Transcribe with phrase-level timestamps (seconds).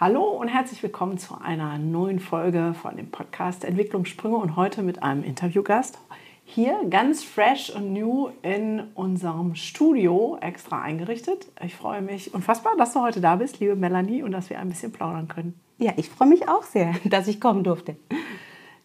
[0.00, 5.02] Hallo und herzlich willkommen zu einer neuen Folge von dem Podcast Entwicklungssprünge und heute mit
[5.02, 5.98] einem Interviewgast.
[6.44, 11.48] Hier ganz fresh und new in unserem Studio extra eingerichtet.
[11.64, 14.68] Ich freue mich unfassbar, dass du heute da bist, liebe Melanie, und dass wir ein
[14.68, 15.58] bisschen plaudern können.
[15.78, 17.96] Ja, ich freue mich auch sehr, dass ich kommen durfte.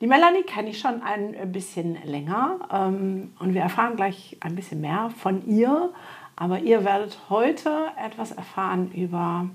[0.01, 4.81] Die Melanie kenne ich schon ein bisschen länger ähm, und wir erfahren gleich ein bisschen
[4.81, 5.91] mehr von ihr.
[6.35, 7.69] Aber ihr werdet heute
[8.03, 9.47] etwas erfahren über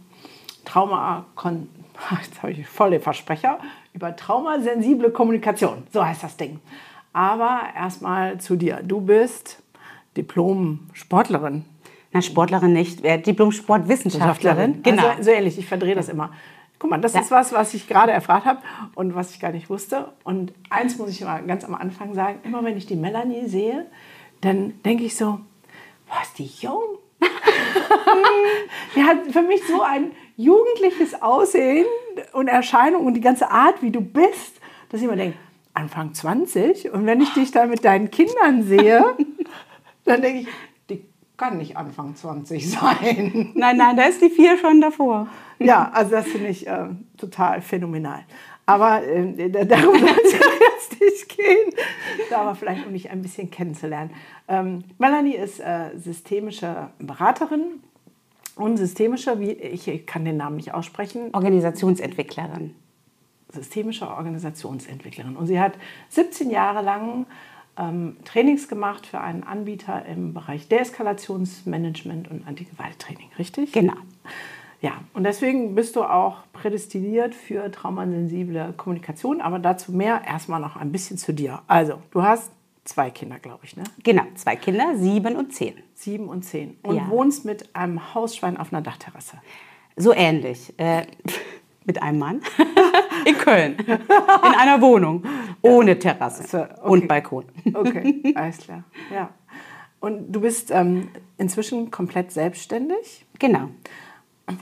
[0.65, 1.27] Trauma,
[2.23, 3.59] jetzt habe ich voll den Versprecher,
[3.95, 5.85] über traumasensible Kommunikation.
[5.93, 6.61] So heißt das Ding.
[7.13, 8.81] Aber erstmal zu dir.
[8.83, 9.63] Du bist
[10.17, 11.65] Diplom-Sportlerin.
[12.13, 14.83] Na, Sportlerin nicht, äh, Diplom-Sportwissenschaftlerin.
[14.83, 15.09] Genau.
[15.09, 16.33] Also, so ähnlich, ich verdrehe das immer.
[16.79, 17.21] Guck mal, das ja.
[17.21, 18.61] ist was, was ich gerade erfragt habe
[18.95, 20.13] und was ich gar nicht wusste.
[20.23, 23.87] Und eins muss ich mal ganz am Anfang sagen: Immer wenn ich die Melanie sehe,
[24.41, 25.41] dann denke ich so,
[26.07, 26.83] boah, ist die jung?
[28.95, 31.85] die hat für mich so ein jugendliches Aussehen
[32.33, 35.37] und Erscheinung und die ganze Art, wie du bist, dass ich immer denke,
[35.75, 39.05] Anfang 20 und wenn ich dich da mit deinen Kindern sehe,
[40.05, 40.49] dann denke ich,
[40.89, 41.05] die
[41.37, 43.51] kann nicht Anfang 20 sein.
[43.55, 45.27] Nein, nein, da ist die vier schon davor.
[45.59, 46.87] Ja, also das finde ich äh,
[47.17, 48.25] total phänomenal.
[48.65, 51.73] Aber äh, darum soll es jetzt nicht gehen,
[52.31, 54.11] da aber vielleicht um dich ein bisschen kennenzulernen.
[54.47, 57.81] Ähm, Melanie ist äh, systemische Beraterin
[58.59, 61.31] und systemische, wie ich kann den Namen nicht aussprechen.
[61.33, 62.75] Organisationsentwicklerin.
[63.53, 65.37] Systemische Organisationsentwicklerin.
[65.37, 65.73] Und sie hat
[66.11, 67.27] 17 Jahre lang
[67.79, 73.73] ähm, Trainings gemacht für einen Anbieter im Bereich Deeskalationsmanagement und Antigewalttraining, richtig?
[73.73, 73.95] Genau.
[74.81, 80.77] Ja, und deswegen bist du auch prädestiniert für traumasensible Kommunikation, aber dazu mehr erstmal noch
[80.77, 81.63] ein bisschen zu dir.
[81.67, 82.53] Also, du hast
[82.89, 83.85] zwei Kinder, glaube ich, ne?
[84.03, 85.75] Genau, zwei Kinder, sieben und zehn.
[85.95, 86.79] Sieben und zehn.
[86.83, 87.09] Und ja.
[87.09, 89.39] wohnst mit einem Hausschwein auf einer Dachterrasse.
[89.97, 90.73] So ähnlich.
[90.79, 91.07] Äh,
[91.89, 92.43] mit einem Mann
[93.25, 93.77] in Köln.
[93.79, 95.25] In einer Wohnung.
[95.63, 96.81] Ohne Terrasse so, okay.
[96.83, 97.47] und Balkon.
[97.73, 98.85] Okay, alles klar.
[99.13, 99.31] Ja.
[99.99, 103.27] Und du bist ähm, inzwischen komplett selbstständig?
[103.39, 103.71] Genau.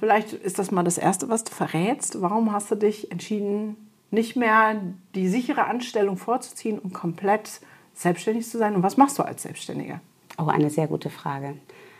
[0.00, 2.22] Vielleicht ist das mal das Erste, was du verrätst.
[2.22, 3.76] Warum hast du dich entschieden,
[4.10, 4.81] nicht mehr
[5.14, 7.60] die sichere Anstellung vorzuziehen und komplett
[7.97, 8.77] selbstständig zu sein?
[8.77, 10.01] Und was machst du als Selbstständiger?
[10.39, 11.55] Oh, eine sehr gute Frage.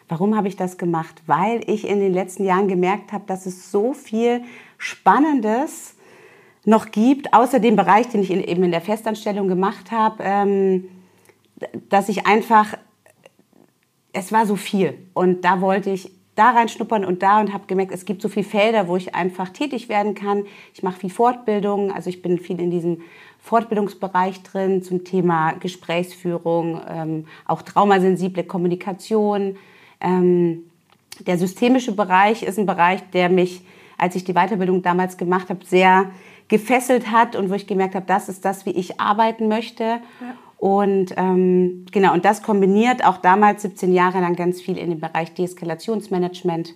[0.09, 1.21] Warum habe ich das gemacht?
[1.27, 4.43] Weil ich in den letzten Jahren gemerkt habe, dass es so viel
[4.79, 5.97] Spannendes
[6.65, 10.89] noch gibt, außer dem Bereich, den ich in, eben in der Festanstellung gemacht habe, ähm,
[11.89, 12.77] dass ich einfach,
[14.13, 17.93] es war so viel und da wollte ich da reinschnuppern und da und habe gemerkt,
[17.93, 20.45] es gibt so viele Felder, wo ich einfach tätig werden kann.
[20.75, 23.01] Ich mache viel Fortbildung, also ich bin viel in diesem
[23.47, 29.57] Fortbildungsbereich drin zum Thema Gesprächsführung, ähm, auch traumasensible Kommunikation.
[30.01, 30.65] Ähm,
[31.21, 33.65] der systemische Bereich ist ein Bereich, der mich,
[33.99, 36.11] als ich die Weiterbildung damals gemacht habe, sehr
[36.49, 39.85] gefesselt hat und wo ich gemerkt habe, das ist das, wie ich arbeiten möchte.
[39.85, 40.01] Ja.
[40.59, 44.99] Und ähm, genau, und das kombiniert auch damals 17 Jahre lang ganz viel in dem
[44.99, 46.75] Bereich Deeskalationsmanagement.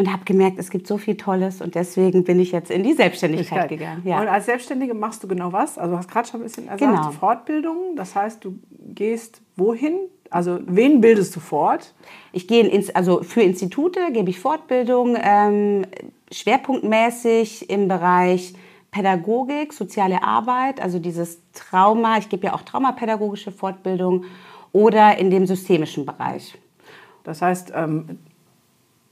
[0.00, 2.94] Und habe gemerkt, es gibt so viel Tolles und deswegen bin ich jetzt in die
[2.94, 4.00] Selbstständigkeit gegangen.
[4.06, 4.18] Ja.
[4.18, 5.76] Und als Selbstständige machst du genau was?
[5.76, 7.10] Also du hast gerade schon ein bisschen gesagt, genau.
[7.10, 7.96] Fortbildung.
[7.96, 8.58] Das heißt, du
[8.94, 9.98] gehst wohin?
[10.30, 11.92] Also wen bildest du fort?
[12.32, 15.84] Ich gehe ins, also für Institute gebe ich Fortbildung, ähm,
[16.32, 18.54] schwerpunktmäßig im Bereich
[18.92, 24.24] Pädagogik, soziale Arbeit, also dieses Trauma, ich gebe ja auch traumapädagogische Fortbildung
[24.72, 26.56] oder in dem systemischen Bereich.
[27.22, 28.18] Das heißt, ähm,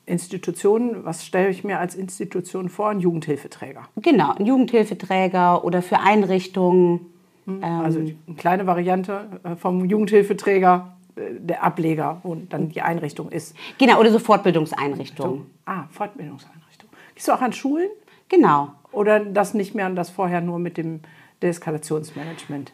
[0.09, 2.91] Institutionen, was stelle ich mir als Institution vor?
[2.91, 3.83] Ein Jugendhilfeträger.
[3.97, 7.07] Genau, ein Jugendhilfeträger oder für Einrichtungen.
[7.47, 13.31] Hm, also eine kleine Variante äh, vom Jugendhilfeträger, äh, der Ableger, wo dann die Einrichtung
[13.31, 13.57] ist.
[13.79, 15.47] Genau, oder so Fortbildungseinrichtungen.
[15.65, 16.95] Ah, Fortbildungseinrichtungen.
[17.15, 17.89] Gehst du auch an Schulen?
[18.29, 18.73] Genau.
[18.93, 21.01] Oder das nicht mehr und das vorher nur mit dem
[21.43, 22.73] Deeskalationsmanagement?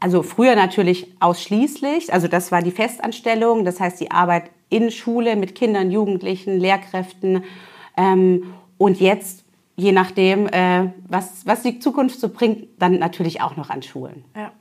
[0.00, 2.12] Also früher natürlich ausschließlich.
[2.12, 7.44] Also das war die Festanstellung, das heißt die Arbeit in Schule mit Kindern, Jugendlichen, Lehrkräften.
[7.96, 9.44] Ähm, und jetzt,
[9.76, 14.24] je nachdem, äh, was, was die Zukunft so bringt, dann natürlich auch noch an Schulen.
[14.34, 14.52] Ja.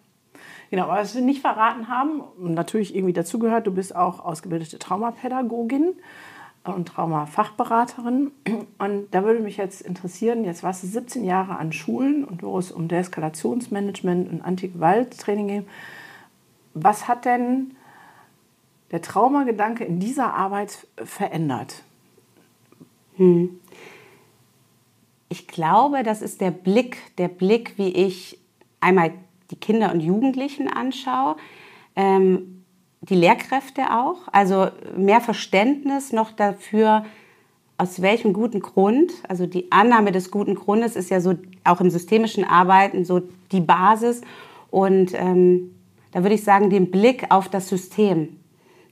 [0.71, 5.93] Genau, was wir nicht verraten haben, natürlich irgendwie dazugehört, du bist auch ausgebildete Traumapädagogin.
[6.63, 8.31] und Traumafachberaterin.
[8.79, 12.57] Und da würde mich jetzt interessieren, jetzt warst du 17 Jahre an Schulen und wo
[12.57, 15.67] es um Deeskalationsmanagement und Antigewalttraining ging.
[16.73, 17.75] Was hat denn
[18.95, 21.83] der Traumagedanke in dieser Arbeit verändert?
[23.17, 23.59] Hm.
[25.27, 28.39] Ich glaube, das ist der Blick, der Blick, wie ich
[28.79, 29.11] einmal
[29.51, 31.35] die Kinder und Jugendlichen anschaue,
[31.97, 32.63] ähm,
[33.01, 37.05] die Lehrkräfte auch, also mehr Verständnis noch dafür,
[37.77, 41.33] aus welchem guten Grund, also die Annahme des guten Grundes ist ja so
[41.65, 44.21] auch im systemischen Arbeiten so die Basis
[44.71, 45.75] und ähm,
[46.13, 48.39] da würde ich sagen, den Blick auf das System,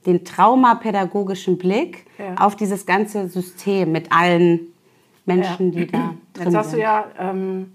[0.06, 2.34] den traumapädagogischen Blick ja.
[2.44, 4.60] auf dieses ganze System mit allen
[5.26, 5.80] Menschen, ja.
[5.80, 6.78] die da drin Jetzt sagst sind.
[6.78, 7.72] du ja, ähm,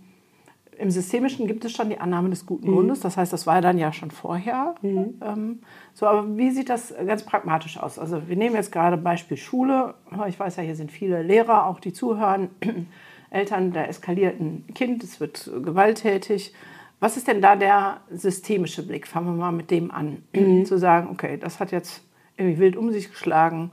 [0.79, 2.75] im Systemischen gibt es schon die Annahme des guten mhm.
[2.75, 3.01] Grundes.
[3.01, 4.75] Das heißt, das war dann ja schon vorher.
[4.81, 5.15] Mhm.
[5.21, 5.59] Ähm,
[5.93, 7.99] so, aber wie sieht das ganz pragmatisch aus?
[7.99, 9.95] Also wir nehmen jetzt gerade Beispiel Schule.
[10.27, 12.49] Ich weiß ja, hier sind viele Lehrer, auch die zuhören.
[13.29, 16.53] Eltern, da eskaliert ein Kind, es wird gewalttätig.
[16.99, 19.05] Was ist denn da der systemische Blick?
[19.05, 20.23] Fangen wir mal mit dem an.
[20.33, 20.65] Mhm.
[20.65, 22.03] Zu sagen, okay, das hat jetzt
[22.39, 23.71] irgendwie wild um sich geschlagen.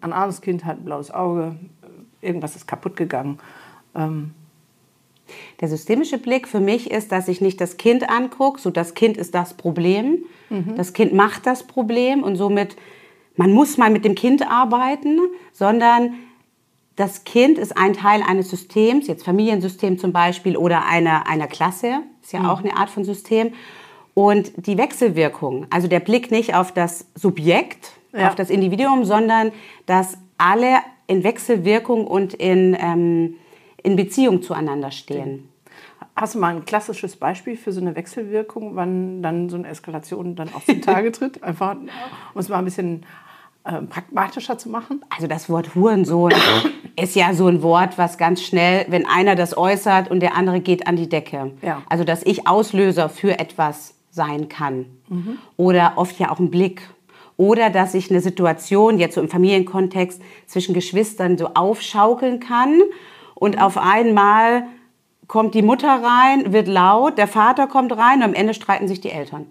[0.00, 1.56] Ein anderes Kind hat ein blaues Auge.
[2.20, 3.38] Irgendwas ist kaputt gegangen.
[3.94, 4.34] Ähm,
[5.60, 9.16] der systemische Blick für mich ist, dass ich nicht das Kind angucke, so das Kind
[9.16, 10.74] ist das Problem, mhm.
[10.76, 12.76] das Kind macht das Problem und somit,
[13.36, 15.18] man muss mal mit dem Kind arbeiten,
[15.52, 16.14] sondern
[16.96, 22.00] das Kind ist ein Teil eines Systems, jetzt Familiensystem zum Beispiel oder einer, einer Klasse,
[22.22, 22.46] ist ja mhm.
[22.46, 23.52] auch eine Art von System.
[24.14, 28.28] Und die Wechselwirkung, also der Blick nicht auf das Subjekt, ja.
[28.28, 29.52] auf das Individuum, sondern
[29.86, 32.76] dass alle in Wechselwirkung und in...
[32.78, 33.34] Ähm,
[33.82, 35.48] in Beziehung zueinander stehen.
[36.14, 40.34] Hast du mal ein klassisches Beispiel für so eine Wechselwirkung, wann dann so eine Eskalation
[40.34, 41.42] dann auf den Tage tritt?
[41.44, 43.06] Einfach, um es mal ein bisschen
[43.64, 45.04] äh, pragmatischer zu machen?
[45.14, 46.34] Also das Wort Hurensohn
[47.00, 50.60] ist ja so ein Wort, was ganz schnell, wenn einer das äußert und der andere
[50.60, 51.52] geht an die Decke.
[51.62, 51.82] Ja.
[51.88, 54.86] Also dass ich Auslöser für etwas sein kann.
[55.08, 55.38] Mhm.
[55.56, 56.82] Oder oft ja auch ein Blick.
[57.38, 62.82] Oder dass ich eine Situation, jetzt so im Familienkontext, zwischen Geschwistern so aufschaukeln kann
[63.34, 64.64] und auf einmal
[65.28, 69.00] kommt die Mutter rein, wird laut, der Vater kommt rein und am Ende streiten sich
[69.00, 69.46] die Eltern.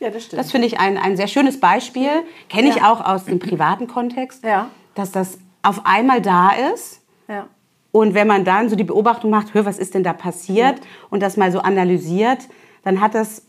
[0.00, 0.40] Ja, das stimmt.
[0.40, 2.10] Das finde ich ein, ein sehr schönes Beispiel.
[2.50, 2.92] Kenne ich ja.
[2.92, 4.68] auch aus dem privaten Kontext, ja.
[4.94, 7.00] dass das auf einmal da ist.
[7.26, 7.46] Ja.
[7.90, 11.22] Und wenn man dann so die Beobachtung macht, hör, was ist denn da passiert und
[11.22, 12.40] das mal so analysiert,
[12.82, 13.46] dann hat das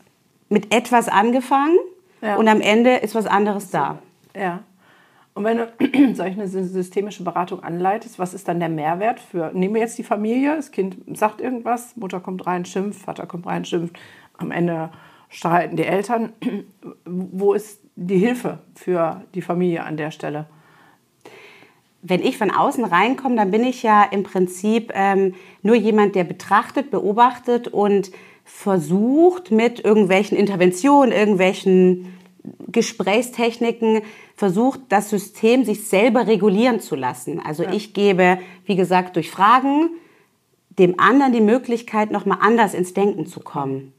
[0.48, 1.76] mit etwas angefangen
[2.34, 3.98] und am Ende ist was anderes da.
[4.34, 4.60] Ja.
[5.34, 9.82] Und wenn du solche systemische Beratung anleitest, was ist dann der Mehrwert für, nehmen wir
[9.82, 13.98] jetzt die Familie, das Kind sagt irgendwas, Mutter kommt rein, schimpft, Vater kommt rein, schimpft,
[14.38, 14.90] am Ende
[15.28, 16.32] streiten die Eltern.
[17.04, 20.46] Wo ist die Hilfe für die Familie an der Stelle?
[22.00, 26.24] Wenn ich von außen reinkomme, dann bin ich ja im Prinzip ähm, nur jemand, der
[26.24, 28.10] betrachtet, beobachtet und
[28.44, 32.15] versucht mit irgendwelchen Interventionen, irgendwelchen
[32.68, 34.02] Gesprächstechniken
[34.34, 37.40] versucht, das System sich selber regulieren zu lassen.
[37.40, 37.72] Also ja.
[37.72, 39.90] ich gebe, wie gesagt, durch Fragen
[40.78, 43.92] dem anderen die Möglichkeit, nochmal anders ins Denken zu kommen.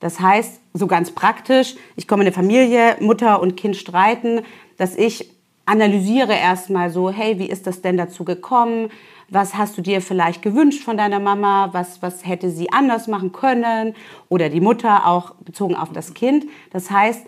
[0.00, 4.42] Das heißt, so ganz praktisch, ich komme in eine Familie, Mutter und Kind streiten,
[4.76, 5.30] dass ich
[5.66, 8.88] analysiere erstmal so, hey, wie ist das denn dazu gekommen?
[9.28, 11.68] Was hast du dir vielleicht gewünscht von deiner Mama?
[11.72, 13.94] Was, was hätte sie anders machen können?
[14.28, 16.46] Oder die Mutter auch bezogen auf das Kind.
[16.72, 17.24] Das heißt,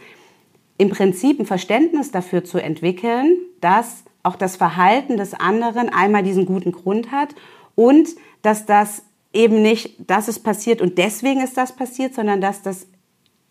[0.79, 6.47] im Prinzip ein Verständnis dafür zu entwickeln, dass auch das Verhalten des anderen einmal diesen
[6.47, 7.35] guten Grund hat
[7.75, 8.09] und
[8.43, 12.87] dass das eben nicht, dass es passiert und deswegen ist das passiert, sondern dass das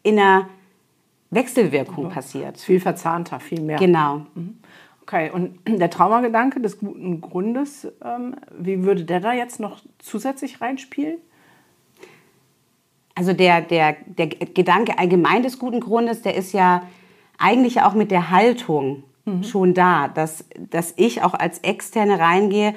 [0.04, 0.50] in einer
[1.30, 2.60] Wechselwirkung also, passiert.
[2.60, 3.78] Viel verzahnter, viel mehr.
[3.78, 4.26] Genau.
[4.36, 4.58] Mhm.
[5.02, 10.62] Okay, und der Traumagedanke des guten Grundes, ähm, wie würde der da jetzt noch zusätzlich
[10.62, 11.18] reinspielen?
[13.16, 16.84] Also der, der, der Gedanke allgemein des guten Grundes, der ist ja
[17.42, 19.44] eigentlich auch mit der Haltung mhm.
[19.44, 22.74] schon da, dass, dass ich auch als Externe reingehe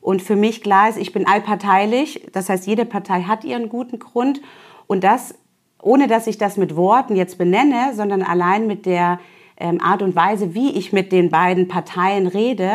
[0.00, 2.26] und für mich klar ist, ich bin allparteilich.
[2.32, 4.40] Das heißt, jede Partei hat ihren guten Grund
[4.86, 5.34] und das,
[5.82, 9.20] ohne dass ich das mit Worten jetzt benenne, sondern allein mit der
[9.58, 12.74] ähm, Art und Weise, wie ich mit den beiden Parteien rede,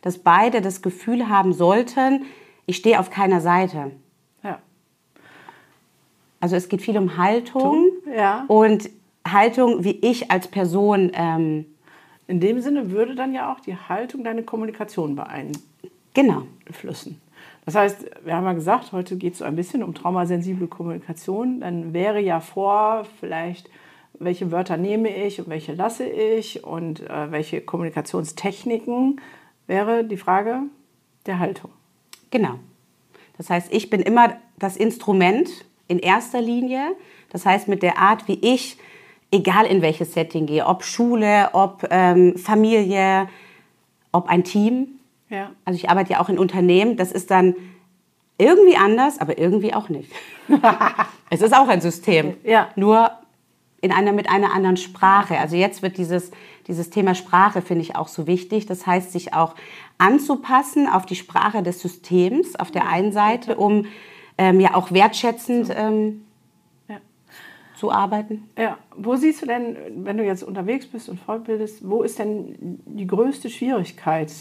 [0.00, 2.24] dass beide das Gefühl haben sollten,
[2.66, 3.92] ich stehe auf keiner Seite.
[4.42, 4.58] Ja.
[6.40, 8.44] Also es geht viel um Haltung ja.
[8.48, 8.90] und
[9.26, 11.12] Haltung, wie ich als Person.
[11.14, 11.66] Ähm,
[12.26, 15.62] in dem Sinne würde dann ja auch die Haltung deine Kommunikation beeinflussen.
[16.14, 16.46] Genau.
[17.64, 21.60] Das heißt, wir haben ja gesagt, heute geht es so ein bisschen um traumasensible Kommunikation.
[21.60, 23.70] Dann wäre ja vor, vielleicht,
[24.18, 29.20] welche Wörter nehme ich und welche lasse ich und äh, welche Kommunikationstechniken
[29.66, 30.62] wäre die Frage
[31.26, 31.70] der Haltung.
[32.30, 32.58] Genau.
[33.36, 35.48] Das heißt, ich bin immer das Instrument
[35.88, 36.96] in erster Linie.
[37.30, 38.76] Das heißt, mit der Art, wie ich,
[39.32, 43.28] egal in welches Setting gehe, ob Schule, ob ähm, Familie,
[44.12, 45.00] ob ein Team.
[45.28, 45.50] Ja.
[45.64, 46.96] Also ich arbeite ja auch in Unternehmen.
[46.96, 47.56] Das ist dann
[48.38, 50.12] irgendwie anders, aber irgendwie auch nicht.
[51.30, 52.36] es ist auch ein System.
[52.44, 52.68] Ja.
[52.76, 53.10] Nur
[53.80, 55.38] in einer, mit einer anderen Sprache.
[55.38, 56.30] Also jetzt wird dieses,
[56.68, 58.66] dieses Thema Sprache, finde ich, auch so wichtig.
[58.66, 59.54] Das heißt, sich auch
[59.98, 63.86] anzupassen auf die Sprache des Systems auf der einen Seite, um
[64.36, 66.24] ähm, ja auch wertschätzend ähm.
[67.82, 68.44] Zu arbeiten.
[68.56, 72.78] Ja, wo siehst du denn, wenn du jetzt unterwegs bist und fortbildest, wo ist denn
[72.86, 74.32] die größte Schwierigkeit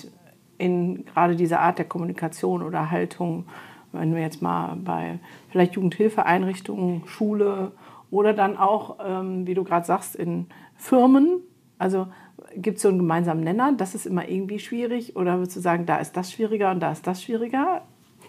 [0.60, 3.46] in gerade dieser Art der Kommunikation oder Haltung,
[3.94, 5.18] wenn wir jetzt mal bei
[5.50, 7.72] vielleicht Jugendhilfeeinrichtungen, Schule
[8.12, 10.46] oder dann auch, ähm, wie du gerade sagst, in
[10.76, 11.40] Firmen?
[11.80, 12.10] Also
[12.56, 13.74] gibt es so einen gemeinsamen Nenner?
[13.76, 16.92] Das ist immer irgendwie schwierig oder würdest du sagen, da ist das schwieriger und da
[16.92, 17.82] ist das schwieriger?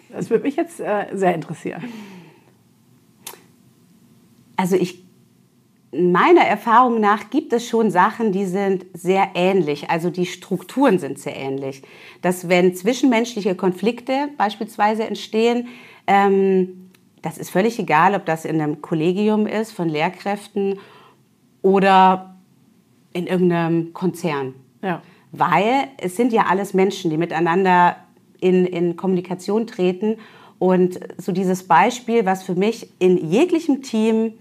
[0.09, 1.85] Das würde mich jetzt äh, sehr interessieren.
[4.57, 5.02] Also ich,
[5.93, 9.91] meiner Erfahrung nach gibt es schon Sachen, die sind sehr ähnlich.
[9.91, 11.83] Also die Strukturen sind sehr ähnlich.
[12.23, 15.69] Dass wenn zwischenmenschliche Konflikte beispielsweise entstehen,
[16.07, 20.79] ähm, das ist völlig egal, ob das in einem Kollegium ist von Lehrkräften
[21.61, 22.37] oder
[23.13, 24.55] in irgendeinem Konzern.
[24.83, 25.03] Ja.
[25.31, 27.97] Weil es sind ja alles Menschen, die miteinander
[28.41, 30.17] in, in Kommunikation treten.
[30.59, 34.35] Und so dieses Beispiel, was für mich in jeglichem Team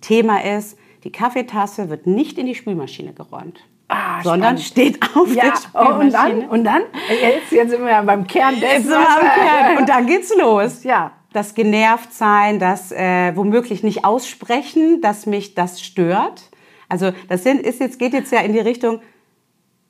[0.00, 4.60] Thema ist, die Kaffeetasse wird nicht in die Spülmaschine geräumt, Ah, sondern spannend.
[5.00, 6.28] steht auf Ja, der oh, und dann?
[6.28, 6.48] Spülmaschine.
[6.50, 6.82] Und dann?
[7.20, 8.90] Jetzt, jetzt sind wir ja beim Kern dessen.
[8.90, 9.78] Kern.
[9.78, 10.84] Und dann geht's los.
[10.84, 11.12] Ja.
[11.32, 16.42] Das genervt sein, das äh, womöglich nicht aussprechen, dass mich das stört.
[16.88, 19.00] Also das sind, ist jetzt, geht jetzt ja in die Richtung,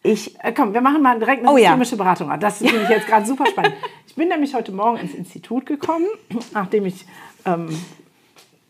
[0.02, 1.70] ich Äh, Komm, wir machen mal direkt eine Oh ja.
[1.70, 2.32] systemische Beratung.
[2.40, 3.74] Das ist nämlich jetzt gerade super spannend.
[4.06, 6.06] Ich bin nämlich heute Morgen ins Institut gekommen,
[6.54, 7.06] nachdem ich
[7.46, 7.68] ähm,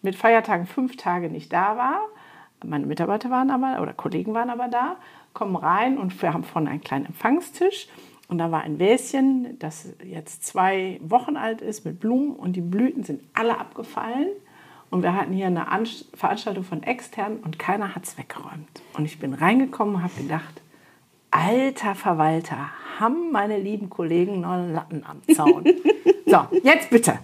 [0.02, 2.00] mit Feiertagen fünf Tage nicht da war.
[2.64, 4.96] Meine Mitarbeiter waren aber, oder Kollegen waren aber da,
[5.32, 7.88] kommen rein und wir haben vorne einen kleinen Empfangstisch.
[8.28, 12.60] Und da war ein Wäschen, das jetzt zwei Wochen alt ist, mit Blumen und die
[12.60, 14.28] Blüten sind alle abgefallen.
[14.90, 18.82] Und wir hatten hier eine Anst Veranstaltung von extern und keiner hat es weggeräumt.
[18.96, 20.62] Und ich bin reingekommen und habe gedacht,
[21.30, 25.64] alter Verwalter, haben meine lieben Kollegen noch einen Latten am Zaun.
[26.26, 27.18] so, jetzt bitte.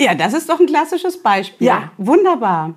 [0.00, 1.66] Ja, das ist doch ein klassisches Beispiel.
[1.66, 1.92] Ja.
[1.98, 2.74] wunderbar.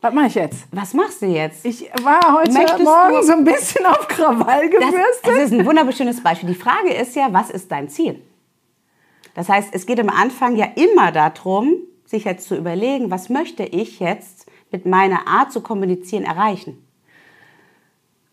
[0.00, 0.64] Was mache ich jetzt?
[0.72, 1.66] Was machst du jetzt?
[1.66, 5.26] Ich war heute Möchtest Morgen so ein bisschen auf Krawall Das, gebürstet.
[5.26, 6.48] das ist ein wunderschönes Beispiel.
[6.48, 8.22] Die Frage ist ja, was ist dein Ziel?
[9.34, 11.74] Das heißt, es geht am Anfang ja immer darum,
[12.06, 16.82] sich jetzt zu überlegen, was möchte ich jetzt mit meiner Art zu kommunizieren erreichen?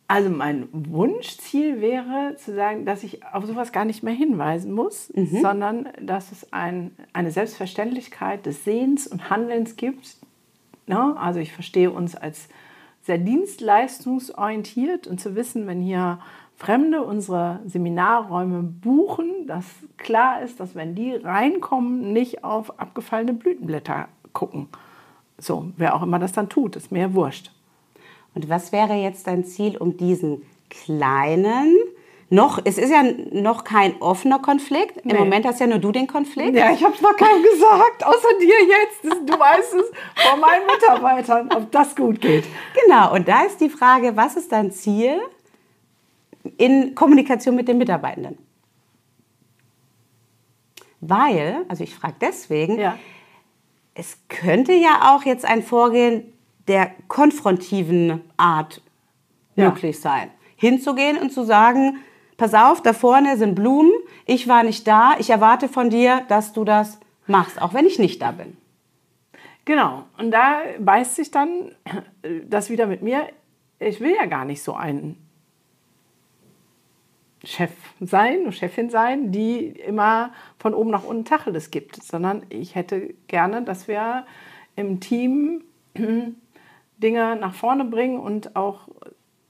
[0.10, 5.12] Also mein Wunschziel wäre zu sagen, dass ich auf sowas gar nicht mehr hinweisen muss,
[5.14, 5.42] Mhm.
[5.42, 10.16] sondern dass es ein, eine Selbstverständlichkeit des Sehens und Handelns gibt.
[10.86, 11.16] Ne?
[11.18, 12.48] Also ich verstehe uns als
[13.04, 16.20] sehr dienstleistungsorientiert und zu wissen, wenn hier
[16.56, 19.66] Fremde unsere Seminarräume buchen, dass
[19.98, 24.68] klar ist, dass wenn die reinkommen, nicht auf abgefallene Blütenblätter gucken.
[25.38, 27.52] So, wer auch immer das dann tut, ist mir wurscht.
[28.38, 31.76] Und was wäre jetzt dein Ziel, um diesen kleinen,
[32.30, 33.02] noch, es ist ja
[33.32, 34.98] noch kein offener Konflikt.
[34.98, 35.18] Im Nee.
[35.18, 36.56] Moment hast ja nur du den Konflikt.
[36.56, 39.28] Ja, ich habe es noch keinem gesagt, außer dir jetzt.
[39.28, 39.92] Du weißt es
[40.30, 42.44] von meinen Mitarbeitern, ob das gut geht.
[42.86, 45.20] Genau, und da ist die Frage, was ist dein Ziel
[46.60, 48.38] in Kommunikation mit den Mitarbeitenden?
[51.02, 53.00] Weil, also ich frage deswegen, Ja.
[53.96, 56.34] es könnte ja auch jetzt ein Vorgehen
[56.68, 58.82] der konfrontiven Art
[59.56, 59.70] Ja.
[59.70, 60.30] möglich sein.
[60.56, 61.98] Hinzugehen und zu sagen,
[62.38, 63.92] pass auf, da vorne sind Blumen,
[64.26, 68.00] ich war nicht da, ich erwarte von dir, dass du das machst, auch wenn ich
[68.00, 68.58] nicht da bin.
[69.66, 70.04] Genau.
[70.18, 71.76] Und da beißt sich dann
[72.24, 73.28] äh, das wieder mit mir.
[73.80, 75.18] Ich will ja gar nicht so ein
[77.44, 83.14] Chef sein, Chefin sein, die immer von oben nach unten Tacheles gibt, sondern ich hätte
[83.28, 84.26] gerne, dass wir
[84.76, 85.64] im Team
[86.98, 88.88] Dinge nach vorne bringen und auch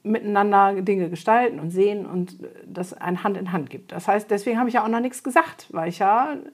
[0.03, 3.91] miteinander Dinge gestalten und sehen und das ein Hand in Hand gibt.
[3.91, 6.35] Das heißt, deswegen habe ich ja auch noch nichts gesagt, weil ich ja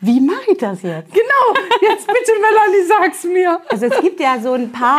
[0.00, 1.12] Wie mache ich das jetzt?
[1.12, 3.60] Genau, jetzt bitte Melanie, sag's mir.
[3.68, 4.98] Also es gibt ja so ein paar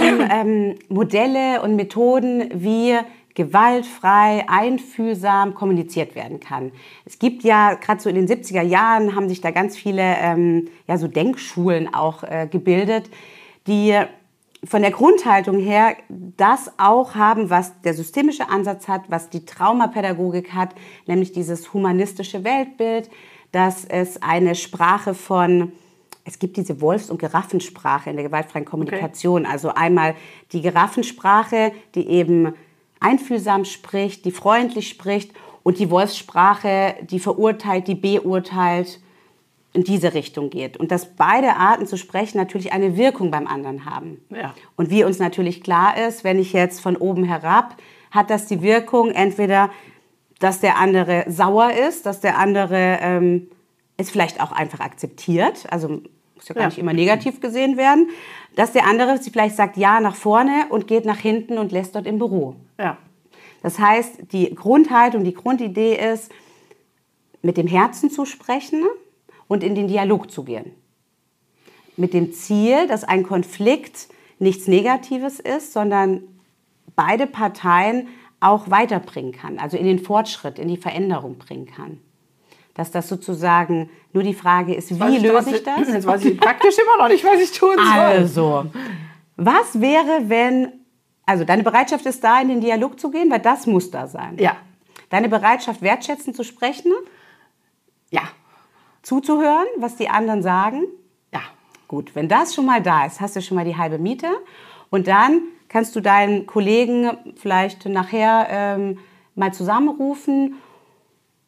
[0.00, 2.98] ähm, ähm, Modelle und Methoden, wie
[3.34, 6.72] gewaltfrei, einfühlsam kommuniziert werden kann.
[7.06, 10.68] Es gibt ja, gerade so in den 70er Jahren haben sich da ganz viele ähm,
[10.86, 13.08] ja, so Denkschulen auch äh, gebildet,
[13.66, 13.98] die
[14.64, 20.52] von der Grundhaltung her das auch haben, was der systemische Ansatz hat, was die Traumapädagogik
[20.52, 20.70] hat,
[21.06, 23.10] nämlich dieses humanistische Weltbild,
[23.50, 25.72] dass es eine Sprache von
[26.24, 29.42] es gibt diese Wolfs- und Giraffensprache in der gewaltfreien Kommunikation.
[29.42, 29.52] Okay.
[29.52, 30.14] Also einmal
[30.52, 32.54] die Giraffensprache, die eben
[33.00, 35.32] einfühlsam spricht, die freundlich spricht
[35.64, 39.00] und die Wolfssprache, die verurteilt, die beurteilt,
[39.72, 40.76] in diese Richtung geht.
[40.76, 44.22] Und dass beide Arten zu sprechen natürlich eine Wirkung beim anderen haben.
[44.30, 44.54] Ja.
[44.76, 47.76] Und wie uns natürlich klar ist, wenn ich jetzt von oben herab,
[48.10, 49.70] hat das die Wirkung entweder,
[50.38, 53.48] dass der andere sauer ist, dass der andere ähm,
[53.96, 56.02] es vielleicht auch einfach akzeptiert, also
[56.34, 56.68] muss ja gar ja.
[56.68, 58.08] nicht immer negativ gesehen werden,
[58.56, 62.06] dass der andere vielleicht sagt Ja nach vorne und geht nach hinten und lässt dort
[62.06, 62.56] im Büro.
[62.78, 62.98] Ja.
[63.62, 66.32] Das heißt, die Grundhaltung, die Grundidee ist,
[67.42, 68.84] mit dem Herzen zu sprechen
[69.48, 70.72] und in den Dialog zu gehen.
[71.96, 74.08] Mit dem Ziel, dass ein Konflikt
[74.38, 76.22] nichts Negatives ist, sondern
[76.96, 78.08] beide Parteien
[78.40, 82.00] auch weiterbringen kann, also in den Fortschritt, in die Veränderung bringen kann.
[82.74, 85.88] Dass das sozusagen nur die Frage ist, wie löse ich das?
[85.88, 87.86] Jetzt weiß ich praktisch immer noch nicht, was ich tun soll.
[87.86, 88.66] Also,
[89.36, 90.72] was wäre, wenn,
[91.26, 94.36] also deine Bereitschaft ist da, in den Dialog zu gehen, weil das muss da sein.
[94.38, 94.56] Ja.
[95.10, 96.92] Deine Bereitschaft, wertschätzend zu sprechen?
[98.10, 98.22] Ja
[99.02, 100.84] zuzuhören, was die anderen sagen?
[101.32, 101.40] Ja.
[101.88, 104.28] Gut, wenn das schon mal da ist, hast du schon mal die halbe Miete.
[104.90, 108.98] Und dann kannst du deinen Kollegen vielleicht nachher ähm,
[109.34, 110.54] mal zusammenrufen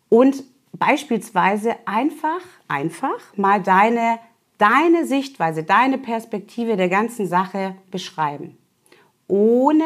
[0.08, 4.18] und beispielsweise einfach, einfach mal deine,
[4.58, 8.56] deine Sichtweise, deine Perspektive der ganzen Sache beschreiben,
[9.28, 9.84] ohne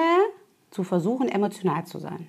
[0.71, 2.29] zu versuchen, emotional zu sein.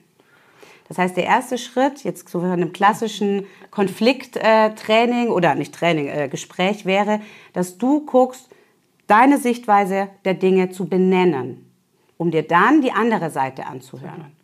[0.89, 6.07] Das heißt, der erste Schritt, jetzt so von einem klassischen Konflikttraining äh, oder nicht Training,
[6.07, 7.21] äh, Gespräch wäre,
[7.53, 8.49] dass du guckst,
[9.07, 11.71] deine Sichtweise der Dinge zu benennen,
[12.17, 14.35] um dir dann die andere Seite anzuhören.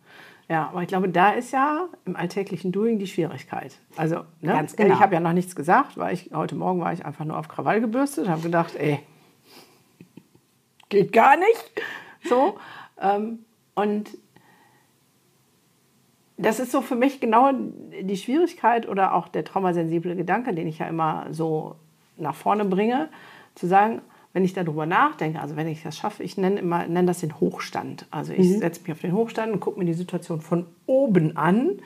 [0.48, 3.76] Ja, aber ich glaube, da ist ja im alltäglichen Doing die Schwierigkeit.
[3.96, 4.52] Also, ne?
[4.52, 4.94] Ganz genau.
[4.94, 7.48] ich habe ja noch nichts gesagt, weil ich heute Morgen war ich einfach nur auf
[7.48, 9.00] Krawall gebürstet, habe gedacht, ey,
[10.88, 11.72] geht gar nicht.
[12.28, 12.58] So.
[13.00, 13.40] Ähm,
[13.74, 14.10] und
[16.38, 17.50] das ist so für mich genau
[18.02, 21.76] die Schwierigkeit oder auch der traumasensible Gedanke, den ich ja immer so
[22.18, 23.08] nach vorne bringe,
[23.54, 27.06] zu sagen, wenn ich darüber nachdenke, also wenn ich das schaffe, ich nenne immer nenne
[27.06, 28.06] das den Hochstand.
[28.10, 28.58] Also ich mhm.
[28.58, 31.80] setze mich auf den Hochstand und gucke mir die Situation von oben an.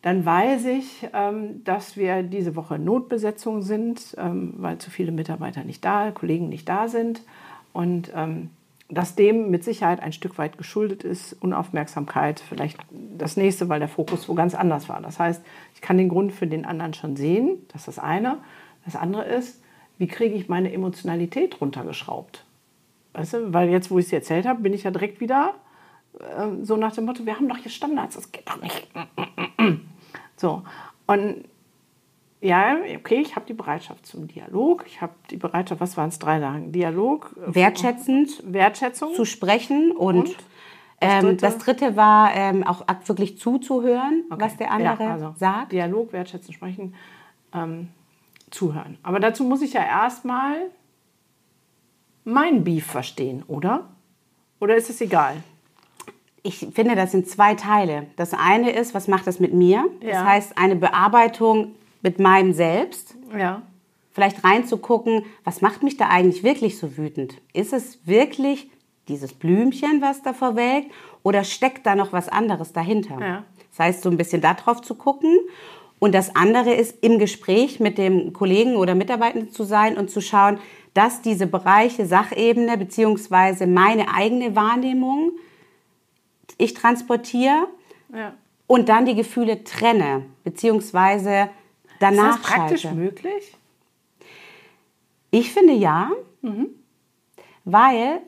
[0.00, 5.64] Dann weiß ich, ähm, dass wir diese Woche Notbesetzung sind, ähm, weil zu viele Mitarbeiter
[5.64, 7.20] nicht da, Kollegen nicht da sind.
[7.74, 8.48] Und ähm,
[8.88, 13.88] dass dem mit Sicherheit ein Stück weit geschuldet ist, Unaufmerksamkeit, vielleicht das nächste, weil der
[13.88, 15.00] Fokus wo ganz anders war.
[15.00, 15.42] Das heißt,
[15.74, 18.38] ich kann den Grund für den anderen schon sehen, das ist das eine.
[18.84, 19.62] Das andere ist,
[19.96, 22.44] wie kriege ich meine Emotionalität runtergeschraubt?
[23.14, 25.54] Weißt du, weil jetzt, wo ich es erzählt habe, bin ich ja direkt wieder
[26.18, 28.88] äh, so nach dem Motto, wir haben doch hier Standards, das geht doch nicht.
[30.36, 30.62] So,
[31.06, 31.44] und
[32.44, 34.84] ja, okay, ich habe die Bereitschaft zum Dialog.
[34.86, 36.68] Ich habe die Bereitschaft, was waren es, drei Tage?
[36.68, 37.34] Dialog.
[37.36, 38.42] Äh, Wertschätzend.
[38.44, 39.14] Wertschätzung.
[39.14, 40.36] Zu sprechen und, und?
[41.00, 41.36] Das, ähm, dritte?
[41.36, 41.96] das, dritte?
[41.96, 44.42] war ähm, auch wirklich zuzuhören, okay.
[44.42, 45.72] was der andere ja, also sagt.
[45.72, 46.94] Dialog, wertschätzen, sprechen,
[47.54, 47.88] ähm,
[48.50, 48.98] zuhören.
[49.02, 50.70] Aber dazu muss ich ja erstmal
[52.24, 53.88] mein Beef verstehen, oder?
[54.60, 55.36] Oder ist es egal?
[56.42, 58.08] Ich finde, das sind zwei Teile.
[58.16, 59.86] Das eine ist, was macht das mit mir?
[60.02, 60.10] Ja.
[60.10, 63.16] Das heißt, eine Bearbeitung mit meinem Selbst.
[63.36, 63.62] Ja.
[64.12, 67.34] Vielleicht reinzugucken, was macht mich da eigentlich wirklich so wütend?
[67.52, 68.70] Ist es wirklich
[69.08, 70.92] dieses Blümchen, was da verwelkt,
[71.24, 73.18] oder steckt da noch was anderes dahinter?
[73.20, 73.44] Ja.
[73.70, 75.36] Das heißt, so ein bisschen darauf zu gucken.
[75.98, 80.20] Und das andere ist, im Gespräch mit dem Kollegen oder Mitarbeitenden zu sein und zu
[80.20, 80.58] schauen,
[80.92, 85.32] dass diese Bereiche, Sachebene beziehungsweise meine eigene Wahrnehmung
[86.56, 87.66] ich transportiere
[88.14, 88.34] ja.
[88.68, 91.48] und dann die Gefühle trenne, beziehungsweise
[92.00, 92.96] danach Ist das praktisch schalte.
[92.96, 93.56] möglich?
[95.30, 96.10] Ich finde ja,
[96.42, 96.68] mhm.
[97.64, 98.20] weil.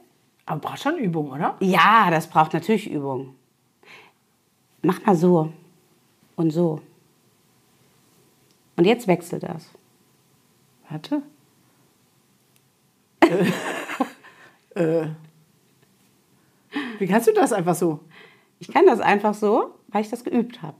[0.44, 1.56] Aber braucht schon Übung, oder?
[1.60, 3.34] Ja, das braucht natürlich Übung.
[4.82, 5.52] Mach mal so
[6.36, 6.80] und so.
[8.76, 9.70] Und jetzt wechselt das.
[10.88, 11.22] Warte.
[14.74, 15.08] äh, äh.
[16.98, 18.00] Wie kannst du das einfach so?
[18.58, 20.76] Ich kann das einfach so, weil ich das geübt habe.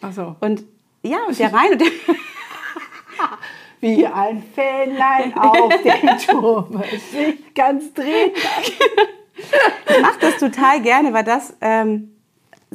[0.00, 0.36] Ach so.
[0.40, 0.64] Und
[1.02, 1.90] ja, und der rein und der
[3.84, 8.34] wie ein Fähnlein auf dem Turm sich ganz dreht.
[9.36, 12.16] Ich mache das total gerne, weil das ähm,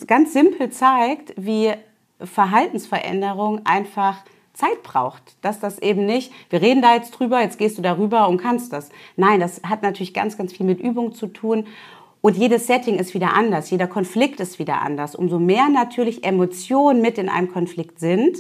[0.06, 1.74] ganz simpel zeigt, wie
[2.22, 4.17] Verhaltensveränderung einfach
[4.54, 5.24] Zeit braucht.
[5.41, 8.72] Dass das eben nicht, wir reden da jetzt drüber, jetzt gehst du darüber und kannst
[8.72, 8.89] das.
[9.15, 11.65] Nein, das hat natürlich ganz, ganz viel mit Übung zu tun.
[12.22, 15.15] Und jedes Setting ist wieder anders, jeder Konflikt ist wieder anders.
[15.15, 18.38] Umso mehr natürlich Emotionen mit in einem Konflikt sind,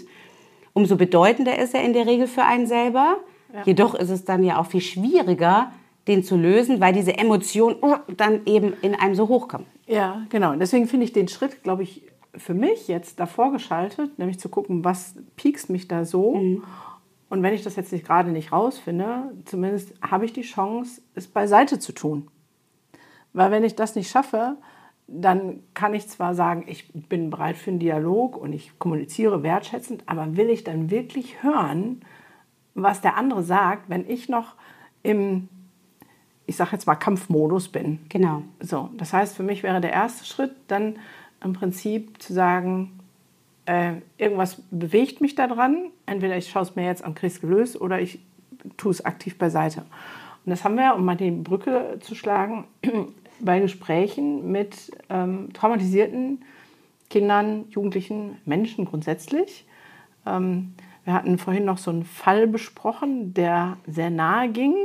[0.73, 3.17] umso bedeutender ist er in der Regel für einen selber.
[3.53, 3.63] Ja.
[3.65, 5.71] Jedoch ist es dann ja auch viel schwieriger,
[6.07, 9.67] den zu lösen, weil diese Emotionen uh, dann eben in einem so hochkommen.
[9.87, 10.51] Ja, genau.
[10.51, 12.03] Und deswegen finde ich den Schritt, glaube ich,
[12.35, 16.35] für mich jetzt davor geschaltet, nämlich zu gucken, was piekst mich da so.
[16.35, 16.63] Mhm.
[17.29, 21.27] Und wenn ich das jetzt nicht gerade nicht rausfinde, zumindest habe ich die Chance, es
[21.27, 22.27] beiseite zu tun.
[23.33, 24.57] Weil wenn ich das nicht schaffe,
[25.11, 30.03] dann kann ich zwar sagen, ich bin bereit für einen Dialog und ich kommuniziere wertschätzend,
[30.05, 32.01] aber will ich dann wirklich hören,
[32.75, 34.55] was der andere sagt, wenn ich noch
[35.03, 35.49] im,
[36.45, 37.99] ich sage jetzt mal, Kampfmodus bin?
[38.09, 38.43] Genau.
[38.59, 40.97] So, das heißt, für mich wäre der erste Schritt dann
[41.43, 42.99] im Prinzip zu sagen,
[43.65, 45.91] äh, irgendwas bewegt mich daran.
[46.05, 48.19] Entweder ich schaue es mir jetzt an Chris gelöst oder ich
[48.77, 49.81] tue es aktiv beiseite.
[50.45, 52.65] Und das haben wir, um mal die Brücke zu schlagen,
[53.41, 56.43] bei Gesprächen mit ähm, traumatisierten
[57.09, 59.65] Kindern, Jugendlichen, Menschen grundsätzlich.
[60.25, 60.73] Ähm,
[61.05, 64.75] wir hatten vorhin noch so einen Fall besprochen, der sehr nahe ging.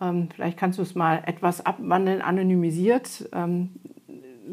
[0.00, 3.70] Ähm, vielleicht kannst du es mal etwas abwandeln, anonymisiert, ähm,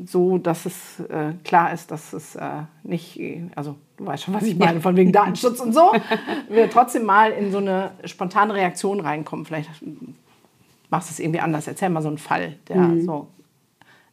[0.06, 3.20] so dass es äh, klar ist, dass es äh, nicht,
[3.56, 5.92] also du weißt schon, was ich meine, von wegen Datenschutz und so,
[6.50, 9.46] wir trotzdem mal in so eine spontane Reaktion reinkommen.
[9.46, 9.70] Vielleicht
[10.94, 11.68] machst es irgendwie anders.
[11.68, 13.02] Erzähl mal so einen Fall, der mhm.
[13.02, 13.28] so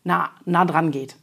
[0.03, 1.15] nah, nah dran geht.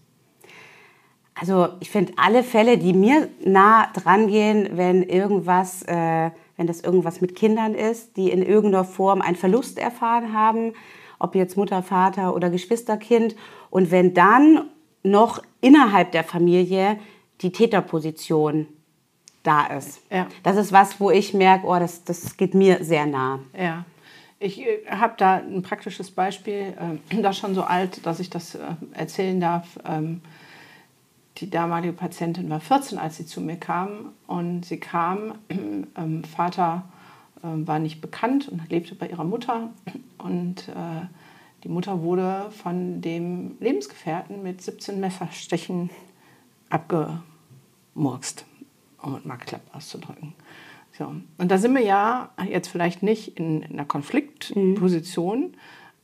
[1.33, 6.81] Also ich finde alle Fälle, die mir nah dran gehen, wenn irgendwas, äh, wenn das
[6.81, 10.73] irgendwas mit Kindern ist, die in irgendeiner Form einen Verlust erfahren haben,
[11.17, 13.35] ob jetzt Mutter, Vater oder Geschwisterkind,
[13.71, 14.69] und wenn dann
[15.01, 16.99] noch innerhalb der Familie
[17.41, 18.67] die Täterposition
[19.41, 20.01] da ist.
[20.11, 20.27] Ja.
[20.43, 23.39] Das ist was, wo ich merke, oh, das, das geht mir sehr nah.
[23.57, 23.85] Ja.
[24.39, 26.76] Ich äh, habe da ein praktisches Beispiel,
[27.12, 28.60] äh, das schon so alt, dass ich das äh,
[28.93, 29.80] erzählen darf.
[29.86, 30.21] Ähm,
[31.38, 34.13] die damalige Patientin war 14, als sie zu mir kam.
[34.28, 36.84] Und sie kam, ähm, Vater
[37.38, 39.69] äh, war nicht bekannt und lebte bei ihrer Mutter.
[40.17, 41.06] Und äh,
[41.63, 45.91] die Mutter wurde von dem Lebensgefährten mit 17 Messerstechen
[46.69, 48.45] abgemurkst,
[49.04, 50.34] um es mal klapp auszudrücken.
[50.97, 51.13] So.
[51.38, 55.53] Und da sind wir ja jetzt vielleicht nicht in, in einer Konfliktposition, mhm.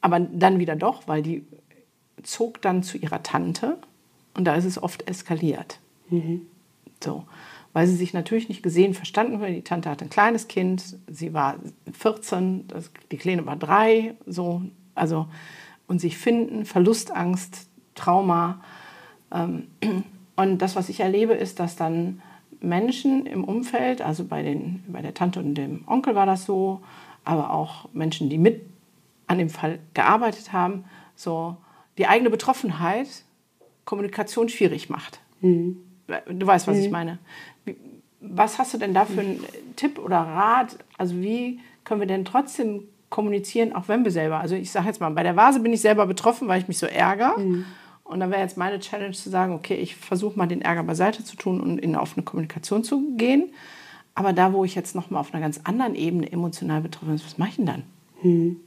[0.02, 1.46] aber dann wieder doch, weil die
[2.22, 3.78] zog dann zu ihrer Tante
[4.36, 5.80] und da ist es oft eskaliert.
[6.10, 6.48] Mhm.
[7.04, 7.26] So.
[7.74, 9.54] Weil sie sich natürlich nicht gesehen, verstanden haben.
[9.54, 11.56] Die Tante hatte ein kleines Kind, sie war
[11.92, 14.62] 14, das, die Kleine war drei, so,
[14.94, 15.28] also,
[15.88, 18.62] und sich finden, Verlustangst, Trauma.
[19.32, 19.68] Ähm,
[20.36, 22.22] und das, was ich erlebe, ist, dass dann
[22.64, 26.82] Menschen im Umfeld, also bei, den, bei der Tante und dem Onkel war das so,
[27.24, 28.62] aber auch Menschen, die mit
[29.28, 31.58] an dem Fall gearbeitet haben, so
[31.98, 33.08] die eigene Betroffenheit
[33.86, 35.20] Kommunikation schwierig macht.
[35.42, 35.78] Mhm.
[36.30, 36.84] Du weißt, was mhm.
[36.84, 37.20] ich meine.
[38.22, 39.44] Was hast du denn da für einen
[39.76, 40.78] Tipp oder Rat?
[40.98, 45.02] Also wie können wir denn trotzdem kommunizieren, auch wenn wir selber, also ich sage jetzt
[45.02, 47.36] mal, bei der Vase bin ich selber betroffen, weil ich mich so ärgere.
[48.04, 51.24] Und dann wäre jetzt meine Challenge zu sagen, okay, ich versuche mal den Ärger beiseite
[51.24, 53.54] zu tun und in eine offene Kommunikation zu gehen.
[54.16, 57.24] Aber da, wo ich jetzt noch mal auf einer ganz anderen Ebene emotional betroffen bin,
[57.24, 57.84] was mache ich denn dann?
[58.22, 58.60] Hm.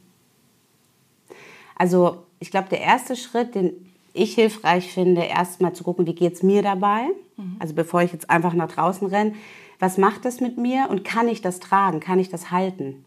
[1.77, 3.72] Also ich glaube, der erste Schritt, den
[4.12, 7.07] ich hilfreich finde, erstmal zu gucken, wie geht es mir dabei.
[7.37, 7.57] Mhm.
[7.59, 9.35] Also bevor ich jetzt einfach nach draußen renne,
[9.79, 13.05] was macht das mit mir und kann ich das tragen, kann ich das halten?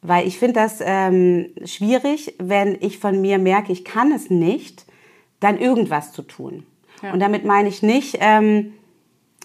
[0.00, 4.86] Weil ich finde das ähm, schwierig, wenn ich von mir merke, ich kann es nicht,
[5.44, 6.64] dann irgendwas zu tun.
[7.02, 7.12] Ja.
[7.12, 8.72] Und damit meine ich nicht, ähm,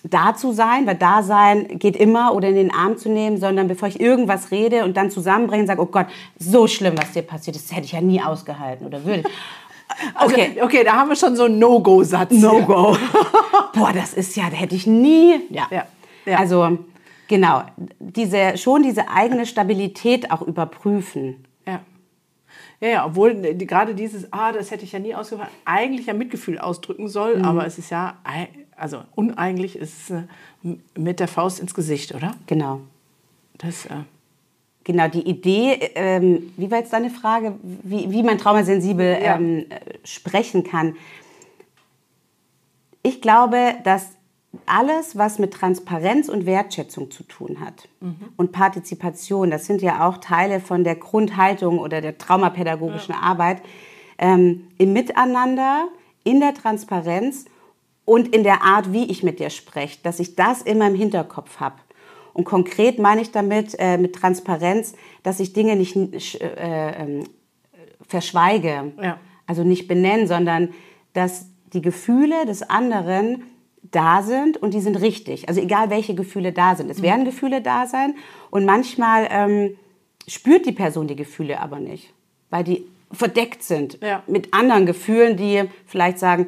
[0.04, 3.68] da zu sein, weil da sein geht immer oder in den Arm zu nehmen, sondern
[3.68, 6.08] bevor ich irgendwas rede und dann zusammenbringen, sage, oh Gott,
[6.38, 9.24] so schlimm, was dir passiert ist, das hätte ich ja nie ausgehalten oder würde.
[10.14, 12.32] Also, okay, okay, da haben wir schon so einen No-Go-Satz.
[12.32, 12.96] No-Go.
[13.74, 15.42] Boah, das ist ja, da hätte ich nie.
[15.50, 15.68] Ja.
[15.72, 15.86] ja.
[16.28, 16.38] ja.
[16.38, 16.78] Also
[17.28, 17.64] genau,
[17.98, 21.44] diese, schon diese eigene Stabilität auch überprüfen.
[22.82, 26.14] Ja, ja, obwohl die, gerade dieses, ah, das hätte ich ja nie ausgefallen, eigentlich ja
[26.14, 27.46] Mitgefühl ausdrücken soll, mhm.
[27.46, 28.18] aber es ist ja,
[28.78, 32.36] also uneigentlich ist es äh, mit der Faust ins Gesicht, oder?
[32.48, 32.82] Genau.
[33.58, 34.04] Das, äh
[34.86, 39.36] Genau, die Idee, ähm, wie war jetzt deine Frage, wie, wie man traumasensibel ja.
[39.36, 39.66] ähm,
[40.04, 40.96] sprechen kann.
[43.04, 44.08] Ich glaube, dass
[44.66, 48.30] alles, was mit Transparenz und Wertschätzung zu tun hat mhm.
[48.36, 53.22] und Partizipation, das sind ja auch Teile von der Grundhaltung oder der traumapädagogischen ja.
[53.22, 53.62] Arbeit,
[54.18, 55.88] ähm, im Miteinander,
[56.24, 57.46] in der Transparenz
[58.06, 61.60] und in der Art, wie ich mit dir spreche, dass ich das immer im Hinterkopf
[61.60, 61.76] habe.
[62.34, 67.24] Und konkret meine ich damit äh, mit Transparenz, dass ich Dinge nicht äh, äh,
[68.08, 69.20] verschweige, ja.
[69.46, 70.70] also nicht benenne, sondern
[71.14, 73.44] dass die Gefühle des anderen
[73.82, 75.48] da sind und die sind richtig.
[75.48, 76.90] Also egal, welche Gefühle da sind.
[76.90, 77.04] Es mhm.
[77.04, 78.16] werden Gefühle da sein
[78.50, 79.78] und manchmal ähm,
[80.28, 82.14] spürt die Person die Gefühle aber nicht,
[82.50, 84.24] weil die verdeckt sind ja.
[84.28, 86.48] mit anderen Gefühlen, die vielleicht sagen,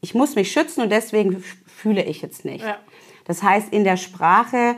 [0.00, 2.64] ich muss mich schützen und deswegen fühle ich jetzt nicht.
[2.64, 2.78] Ja.
[3.24, 4.76] Das heißt, in der Sprache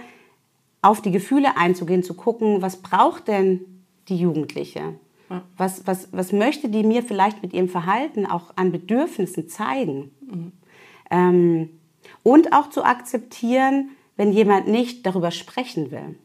[0.80, 3.60] auf die Gefühle einzugehen, zu gucken, was braucht denn
[4.08, 4.94] die Jugendliche?
[5.28, 5.42] Ja.
[5.58, 10.10] Was, was, was möchte die mir vielleicht mit ihrem Verhalten auch an Bedürfnissen zeigen?
[10.20, 10.52] Mhm.
[11.10, 11.70] Ähm,
[12.22, 16.16] und auch zu akzeptieren, wenn jemand nicht darüber sprechen will.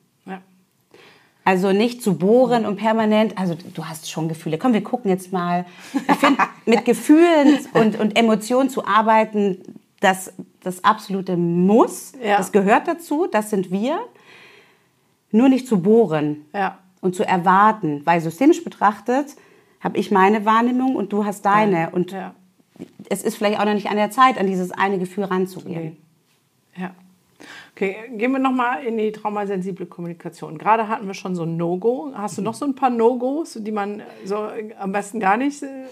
[1.45, 4.57] Also nicht zu bohren und permanent, also du hast schon Gefühle.
[4.57, 5.65] Komm, wir gucken jetzt mal.
[5.93, 9.57] Ich finde, mit Gefühlen und, und Emotionen zu arbeiten,
[9.99, 10.31] das,
[10.61, 12.13] das absolute Muss.
[12.23, 12.37] Ja.
[12.37, 13.99] Das gehört dazu, das sind wir.
[15.31, 16.77] Nur nicht zu bohren ja.
[17.01, 19.35] und zu erwarten, weil systemisch betrachtet
[19.81, 21.89] habe ich meine Wahrnehmung und du hast deine.
[21.89, 22.15] Und
[23.09, 25.97] es ist vielleicht auch noch nicht an der Zeit, an dieses eine Gefühl ranzugehen.
[26.75, 26.91] Ja.
[27.75, 30.57] Okay, gehen wir nochmal in die traumasensible Kommunikation.
[30.57, 32.11] Gerade hatten wir schon so ein No-Go.
[32.13, 34.47] Hast du noch so ein paar No-Gos, die man so
[34.79, 35.63] am besten gar nicht...
[35.63, 35.85] Äh,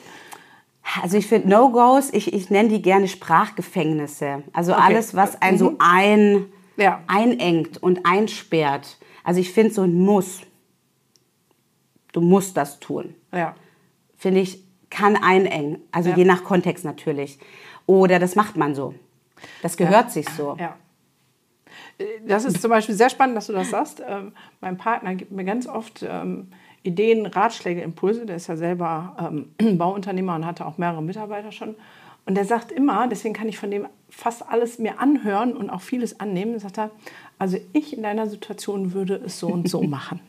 [1.01, 4.43] also ich finde No-Gos, ich, ich nenne die gerne Sprachgefängnisse.
[4.53, 4.81] Also okay.
[4.83, 5.77] alles, was einen so mhm.
[5.79, 6.45] ein,
[6.77, 7.01] ja.
[7.07, 8.97] einengt und einsperrt.
[9.23, 10.41] Also ich finde so ein Muss.
[12.11, 13.15] Du musst das tun.
[13.31, 13.55] Ja.
[14.17, 15.79] Finde ich, kann einengen.
[15.91, 16.17] Also ja.
[16.17, 17.39] je nach Kontext natürlich.
[17.87, 18.93] Oder das macht man so.
[19.63, 20.09] Das gehört ja.
[20.09, 20.55] sich so.
[20.59, 20.75] Ja.
[22.27, 24.03] Das ist zum Beispiel sehr spannend, dass du das sagst.
[24.07, 26.51] Ähm, mein Partner gibt mir ganz oft ähm,
[26.83, 28.25] Ideen, Ratschläge, Impulse.
[28.25, 29.15] Der ist ja selber
[29.59, 31.75] ähm, Bauunternehmer und hatte auch mehrere Mitarbeiter schon.
[32.25, 35.81] Und der sagt immer, deswegen kann ich von dem fast alles mir anhören und auch
[35.81, 36.59] vieles annehmen.
[36.59, 36.91] Sagt er,
[37.39, 40.19] also ich in deiner Situation würde es so und so machen.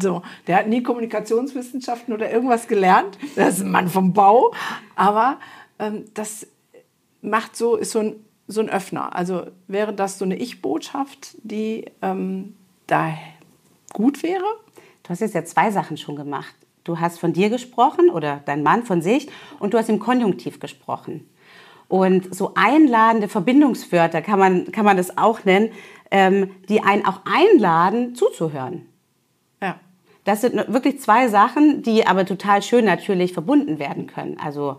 [0.00, 3.18] So, der hat nie Kommunikationswissenschaften oder irgendwas gelernt.
[3.36, 4.52] Das ist ein Mann vom Bau.
[4.94, 5.38] Aber
[5.78, 6.46] ähm, das
[7.20, 8.16] macht so, ist so ein
[8.48, 9.14] so ein Öffner.
[9.14, 12.56] Also wäre das so eine Ich-Botschaft, die ähm,
[12.86, 13.12] da
[13.92, 14.44] gut wäre?
[15.02, 16.54] Du hast jetzt ja zwei Sachen schon gemacht.
[16.82, 19.28] Du hast von dir gesprochen oder dein Mann von sich
[19.60, 21.28] und du hast im Konjunktiv gesprochen.
[21.86, 25.70] Und so einladende Verbindungswörter kann man, kann man das auch nennen,
[26.10, 28.86] ähm, die einen auch einladen, zuzuhören.
[30.28, 34.38] Das sind wirklich zwei Sachen, die aber total schön natürlich verbunden werden können.
[34.38, 34.76] Also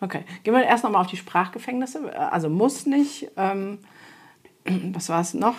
[0.00, 2.16] Okay, gehen wir erst nochmal auf die Sprachgefängnisse.
[2.16, 3.30] Also muss nicht.
[3.36, 3.78] Ähm,
[4.92, 5.56] was war es noch?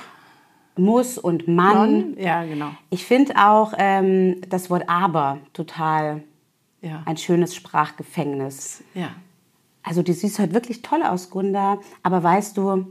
[0.78, 1.76] Muss und Mann.
[1.76, 2.18] Mann.
[2.18, 2.70] Ja, genau.
[2.90, 6.24] Ich finde auch ähm, das Wort aber total
[6.82, 7.04] ja.
[7.06, 8.84] ein schönes Sprachgefängnis.
[8.94, 9.10] Ja.
[9.84, 11.80] Also die sieht halt wirklich toll aus, Gunda.
[12.04, 12.88] Aber weißt du,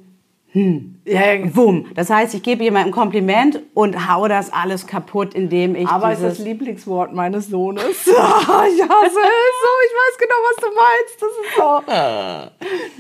[0.53, 1.01] hm.
[1.05, 1.57] Ja, ja.
[1.57, 1.87] Wumm.
[1.95, 5.87] Das heißt, ich gebe jemandem ein Kompliment und hau das alles kaputt, indem ich.
[5.87, 7.85] Aber ist das Lieblingswort meines Sohnes.
[8.07, 9.21] ich hasse es so.
[9.85, 11.23] Ich weiß genau, was du meinst.
[11.23, 11.93] Das ist so.
[11.93, 12.51] Ah.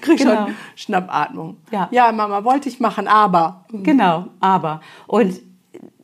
[0.02, 0.46] Krieg genau.
[0.46, 1.56] schon Schnappatmung.
[1.70, 1.88] Ja.
[1.90, 3.64] ja, Mama, wollte ich machen, aber.
[3.72, 4.82] Genau, aber.
[5.06, 5.40] Und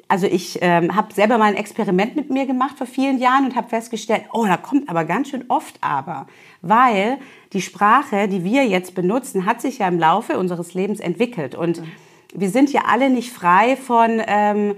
[0.09, 3.57] also ich ähm, habe selber mal ein Experiment mit mir gemacht vor vielen Jahren und
[3.57, 6.27] habe festgestellt, oh, da kommt aber ganz schön oft aber,
[6.63, 7.19] weil
[7.53, 11.81] die Sprache, die wir jetzt benutzen, hat sich ja im Laufe unseres Lebens entwickelt und
[11.81, 11.87] mhm.
[12.35, 14.75] wir sind ja alle nicht frei von ähm,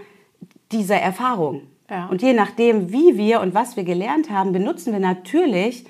[0.73, 1.63] dieser Erfahrung.
[1.91, 2.07] Ja.
[2.07, 5.85] Und je nachdem, wie wir und was wir gelernt haben, benutzen wir natürlich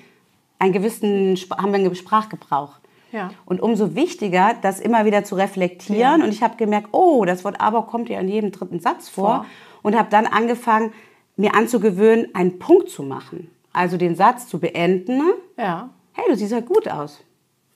[0.59, 2.79] einen gewissen haben wir einen Sprachgebrauch.
[3.11, 3.31] Ja.
[3.45, 6.19] Und umso wichtiger, das immer wieder zu reflektieren.
[6.19, 6.25] Ja.
[6.25, 9.27] Und ich habe gemerkt, oh, das Wort aber kommt ja in jedem dritten Satz vor.
[9.27, 9.45] vor.
[9.83, 10.91] Und habe dann angefangen,
[11.35, 13.49] mir anzugewöhnen, einen Punkt zu machen.
[13.71, 15.21] Also den Satz zu beenden.
[15.57, 15.89] Ja.
[16.13, 17.23] Hey, du siehst ja gut aus.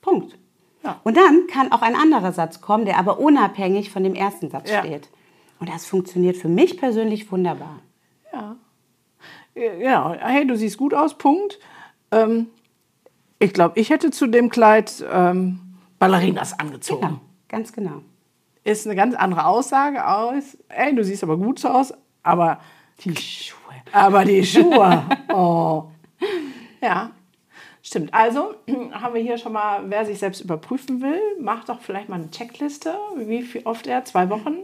[0.00, 0.36] Punkt.
[0.82, 1.00] Ja.
[1.04, 4.70] Und dann kann auch ein anderer Satz kommen, der aber unabhängig von dem ersten Satz
[4.70, 4.80] ja.
[4.80, 5.08] steht.
[5.60, 7.78] Und das funktioniert für mich persönlich wunderbar.
[8.32, 8.56] Ja.
[9.54, 11.60] Ja, hey, du siehst gut aus, Punkt.
[12.10, 12.48] Ähm,
[13.42, 15.60] ich glaube, ich hätte zu dem Kleid ähm,
[15.98, 17.00] Ballerinas angezogen.
[17.00, 18.02] Genau, ganz genau.
[18.64, 20.56] Ist eine ganz andere Aussage aus.
[20.68, 22.60] Ey, du siehst aber gut so aus, aber
[23.04, 23.58] die Schuhe.
[23.92, 25.02] Aber die Schuhe.
[25.28, 25.84] oh.
[26.80, 27.10] Ja,
[27.82, 28.14] stimmt.
[28.14, 28.54] Also
[28.92, 32.30] haben wir hier schon mal, wer sich selbst überprüfen will, macht doch vielleicht mal eine
[32.30, 34.56] Checkliste, wie oft er zwei Wochen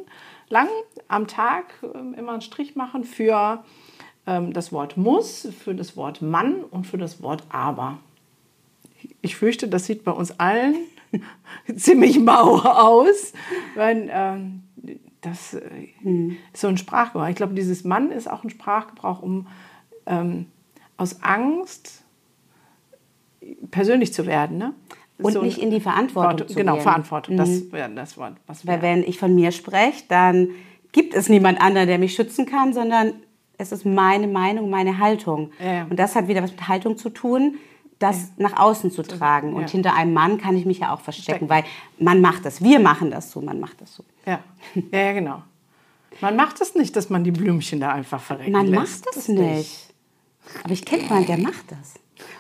[0.49, 0.69] lang
[1.09, 3.65] am Tag ähm, immer einen Strich machen für
[4.27, 7.99] ähm, das Wort muss, für das Wort Mann und für das Wort aber
[9.21, 10.77] ich fürchte, das sieht bei uns allen
[11.77, 13.33] ziemlich mau aus,
[13.75, 14.63] weil ähm,
[15.21, 16.37] das äh, hm.
[16.53, 17.29] ist so ein Sprachgebrauch.
[17.29, 19.47] Ich glaube, dieses Mann ist auch ein Sprachgebrauch, um
[20.07, 20.47] ähm,
[20.97, 22.05] aus Angst
[23.71, 24.59] persönlich zu werden.
[24.59, 24.75] Ne?
[25.19, 26.83] Und so nicht in die Verantwortung zu Genau, gehen.
[26.83, 27.37] Verantwortung.
[27.37, 30.51] Das wäre das Wort, was Weil wenn ich von mir spreche, dann
[30.93, 33.15] gibt es niemand anderen, der mich schützen kann, sondern
[33.59, 35.51] es ist meine Meinung, meine Haltung.
[35.63, 35.87] Ja.
[35.91, 37.57] Und das hat wieder was mit Haltung zu tun,
[37.99, 39.55] das nach außen zu tragen.
[39.55, 39.69] Und Ja.
[39.69, 41.65] hinter einem Mann kann ich mich ja auch verstecken, weil
[41.99, 42.63] man macht das.
[42.63, 44.05] Wir machen das so, man macht das so.
[44.27, 44.41] Ja.
[44.93, 45.43] ja, ja, genau.
[46.21, 49.05] Man macht es nicht, dass man die Blümchen da einfach verrecken Man lässt.
[49.07, 49.89] macht das nicht.
[50.65, 51.95] Aber ich kenne jemanden, der macht das.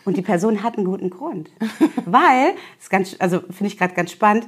[0.05, 1.51] Und die Person hat einen guten Grund.
[2.07, 4.47] Weil, das ist ganz, also finde ich gerade ganz spannend,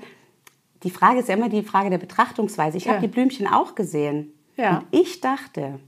[0.83, 2.79] die Frage ist ja immer die Frage der Betrachtungsweise.
[2.79, 2.93] Ich Ja.
[2.93, 4.33] habe die Blümchen auch gesehen.
[4.57, 4.79] Ja.
[4.79, 5.79] Und ich dachte,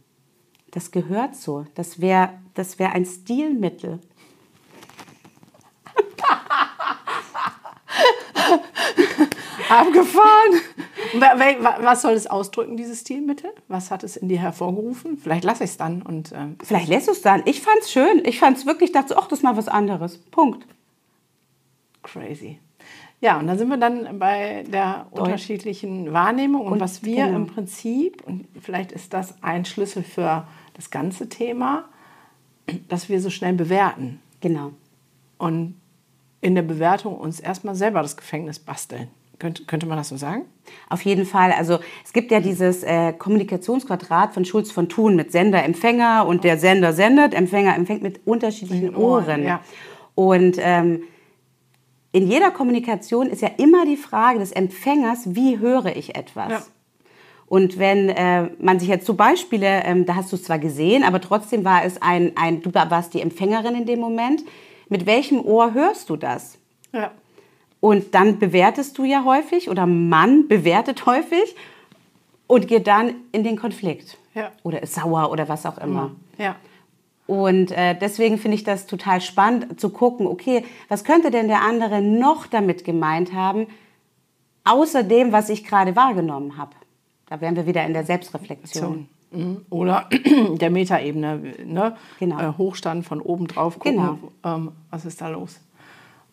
[0.70, 1.66] das gehört so.
[1.74, 3.98] Das wäre das wär ein Stilmittel.
[9.68, 10.60] Abgefahren.
[11.14, 13.50] Wa- wa- wa- Was soll es ausdrücken, dieses Stilmittel?
[13.68, 15.18] Was hat es in dir hervorgerufen?
[15.18, 16.02] Vielleicht lasse ich es dann.
[16.02, 17.42] Und, ähm, Vielleicht lässt du es dann.
[17.46, 18.22] Ich fand es schön.
[18.24, 20.18] Ich fand es wirklich, dachte ach, das ist mal was anderes.
[20.18, 20.66] Punkt.
[22.02, 22.58] crazy.
[23.20, 27.36] Ja, und dann sind wir dann bei der unterschiedlichen Wahrnehmung und, Und was wir genau.
[27.36, 31.84] im Prinzip, und vielleicht ist das ein Schlüssel für das ganze Thema,
[32.88, 34.72] dass wir so schnell bewerten Genau.
[35.38, 35.76] und
[36.42, 39.08] in der Bewertung uns erstmal selber das Gefängnis basteln.
[39.38, 40.44] Könnte, könnte man das so sagen?
[40.88, 41.52] Auf jeden Fall.
[41.52, 46.44] Also es gibt ja dieses äh, Kommunikationsquadrat von Schulz von Thun mit Sender, Empfänger und
[46.44, 49.44] der Sender sendet, Empfänger empfängt mit unterschiedlichen Ohren, Ohren.
[49.44, 49.60] ja.
[50.14, 51.04] Und ähm,
[52.12, 56.50] in jeder Kommunikation ist ja immer die Frage des Empfängers, wie höre ich etwas?
[56.50, 56.62] Ja.
[57.46, 61.04] Und wenn äh, man sich jetzt so Beispiele, ähm, da hast du es zwar gesehen,
[61.04, 64.42] aber trotzdem war es ein, ein, du warst die Empfängerin in dem Moment.
[64.92, 66.58] Mit welchem Ohr hörst du das?
[66.92, 67.12] Ja.
[67.80, 71.56] Und dann bewertest du ja häufig oder man bewertet häufig
[72.46, 74.18] und geht dann in den Konflikt.
[74.34, 74.52] Ja.
[74.64, 76.10] Oder ist sauer oder was auch immer.
[76.36, 76.56] Ja.
[77.26, 81.62] Und äh, deswegen finde ich das total spannend zu gucken, okay, was könnte denn der
[81.62, 83.68] andere noch damit gemeint haben,
[84.64, 86.72] außer dem, was ich gerade wahrgenommen habe.
[87.30, 89.08] Da wären wir wieder in der Selbstreflexion.
[89.32, 89.64] Mhm.
[89.70, 90.08] Oder
[90.56, 91.96] der Metaebene, ne?
[92.18, 92.38] Genau.
[92.40, 94.18] Äh, Hochstand von oben drauf gucken, Genau.
[94.44, 95.60] ähm, was ist da los?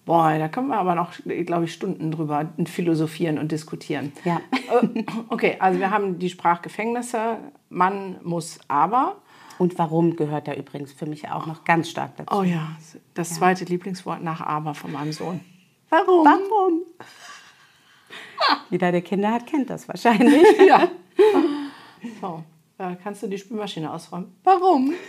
[0.05, 1.12] Boah, da können wir aber noch,
[1.45, 4.12] glaube ich, Stunden drüber philosophieren und diskutieren.
[4.25, 4.41] Ja.
[4.81, 7.38] Äh, Okay, also wir haben die Sprachgefängnisse,
[7.69, 9.17] man muss aber.
[9.59, 12.35] Und warum gehört da übrigens für mich auch noch ganz stark dazu.
[12.39, 12.69] Oh ja,
[13.13, 15.41] das zweite Lieblingswort nach aber von meinem Sohn.
[15.89, 16.25] Warum?
[16.25, 16.81] Warum?
[18.69, 20.43] Jeder, der Kinder hat, kennt das wahrscheinlich.
[20.67, 20.88] Ja.
[22.21, 22.41] So,
[22.79, 24.33] äh, kannst du die Spülmaschine ausräumen?
[24.43, 24.93] Warum?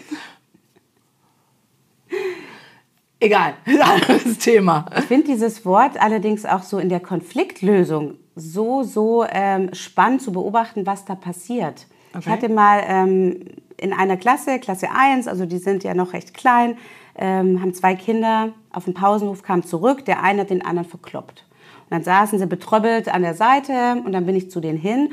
[3.21, 4.87] Egal, anderes Thema.
[4.99, 10.33] Ich finde dieses Wort allerdings auch so in der Konfliktlösung so, so ähm, spannend zu
[10.33, 11.87] beobachten, was da passiert.
[12.13, 12.31] Ich Okay.
[12.31, 13.45] hatte mal ähm,
[13.77, 16.77] in einer Klasse, Klasse 1, also die sind ja noch recht klein,
[17.17, 21.45] ähm, haben zwei Kinder auf dem Pausenhof, kamen zurück, der eine hat den anderen verkloppt.
[21.85, 25.11] Und dann saßen sie betröppelt an der Seite und dann bin ich zu denen hin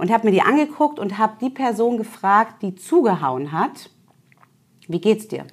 [0.00, 3.90] und habe mir die angeguckt und habe die Person gefragt, die zugehauen hat,
[4.88, 5.44] wie geht's dir?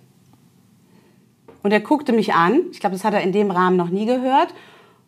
[1.63, 4.05] Und er guckte mich an, ich glaube, das hat er in dem Rahmen noch nie
[4.05, 4.53] gehört,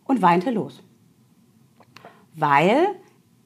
[0.04, 0.82] und weinte los.
[2.34, 2.88] Weil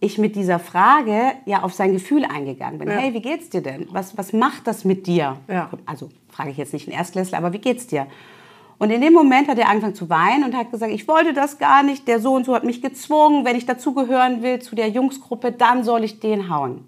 [0.00, 2.88] ich mit dieser Frage ja auf sein Gefühl eingegangen bin.
[2.88, 2.94] Ja.
[2.96, 3.86] Hey, wie geht's dir denn?
[3.92, 5.36] Was, was macht das mit dir?
[5.46, 5.70] Ja.
[5.86, 8.08] Also frage ich jetzt nicht einen Erstklässler, aber wie geht's dir?
[8.78, 11.58] Und in dem Moment hat er angefangen zu weinen und hat gesagt, ich wollte das
[11.58, 14.88] gar nicht, der so und so hat mich gezwungen, wenn ich dazugehören will zu der
[14.88, 16.84] Jungsgruppe, dann soll ich den hauen.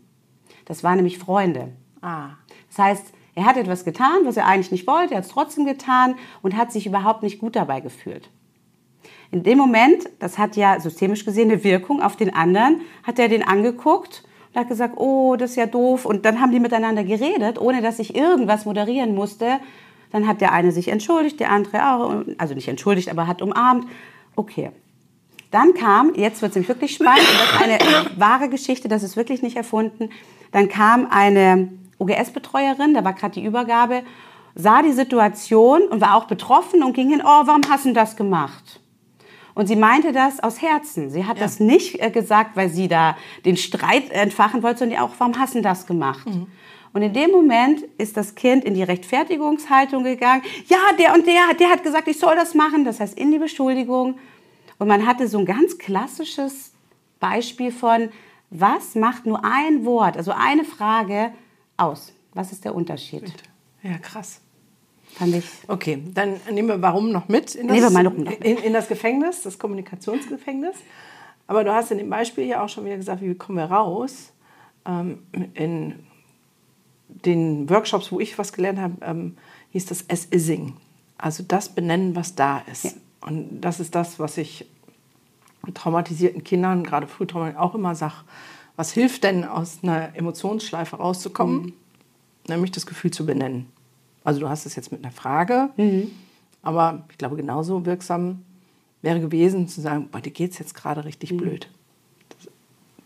[0.65, 1.73] Das waren nämlich Freunde.
[2.03, 2.31] Ah,
[2.69, 5.65] Das heißt, er hat etwas getan, was er eigentlich nicht wollte, er hat es trotzdem
[5.65, 8.31] getan und hat sich überhaupt nicht gut dabei gefühlt.
[9.31, 13.29] In dem Moment, das hat ja systemisch gesehen eine Wirkung auf den anderen, hat er
[13.29, 16.07] den angeguckt und hat gesagt, oh, das ist ja doof.
[16.07, 19.59] Und dann haben die miteinander geredet, ohne dass ich irgendwas moderieren musste.
[20.17, 23.87] Dann hat der eine sich entschuldigt, der andere auch, also nicht entschuldigt, aber hat umarmt.
[24.35, 24.71] Okay.
[25.51, 29.03] Dann kam, jetzt wird es nämlich wirklich spannend, und das ist eine wahre Geschichte, das
[29.03, 30.09] ist wirklich nicht erfunden.
[30.53, 34.05] Dann kam eine OGS-Betreuerin, da war gerade die Übergabe,
[34.55, 38.17] sah die Situation und war auch betroffen und ging hin, oh, warum hast du das
[38.17, 38.81] gemacht?
[39.55, 41.11] Und sie meinte das aus Herzen.
[41.11, 41.43] Sie hat Ja.
[41.43, 45.55] das nicht äh, gesagt, weil sie da den Streit entfachen wollte, sondern auch, warum hast
[45.57, 46.27] du das gemacht?
[46.97, 50.43] Und in dem Moment ist das Kind in die Rechtfertigungshaltung gegangen.
[50.67, 52.87] Ja, der und der, der hat gesagt, ich soll das machen.
[52.87, 54.19] Das heißt, in die Beschuldigung.
[54.79, 56.73] Und man hatte so ein ganz klassisches
[57.21, 58.09] Beispiel von,
[58.49, 61.33] was macht nur ein Wort, also eine Frage
[61.77, 62.15] aus?
[62.33, 63.31] Was ist der Unterschied?
[63.83, 64.41] ja, krass.
[65.19, 65.45] Fand ich.
[65.69, 68.43] Okay, dann nehmen wir warum noch mit in das, noch mit.
[68.43, 70.77] In, in das Gefängnis, das Kommunikationsgefängnis.
[71.47, 74.33] Aber du hast in dem Beispiel ja auch schon wieder gesagt, wie kommen wir raus?
[74.87, 75.19] Ähm,
[75.53, 76.07] in
[77.09, 79.37] den Workshops, wo ich was gelernt habe, ähm,
[79.73, 80.75] hieß das As-Ising.
[81.19, 82.97] Also das benennen, was da ist.
[83.21, 84.67] Und das ist das, was ich
[85.75, 88.15] traumatisierten Kindern, gerade frühtraumatisierten, auch immer sage.
[88.77, 91.63] Was hilft denn, aus einer Emotionsschleife rauszukommen?
[91.63, 91.73] Mhm.
[92.49, 93.67] Nämlich das Gefühl zu benennen.
[94.23, 96.11] Also du hast es jetzt mit einer Frage, mhm.
[96.63, 98.43] aber ich glaube, genauso wirksam
[99.03, 101.37] wäre gewesen, zu sagen, boah, dir geht es jetzt gerade richtig mhm.
[101.39, 101.69] blöd.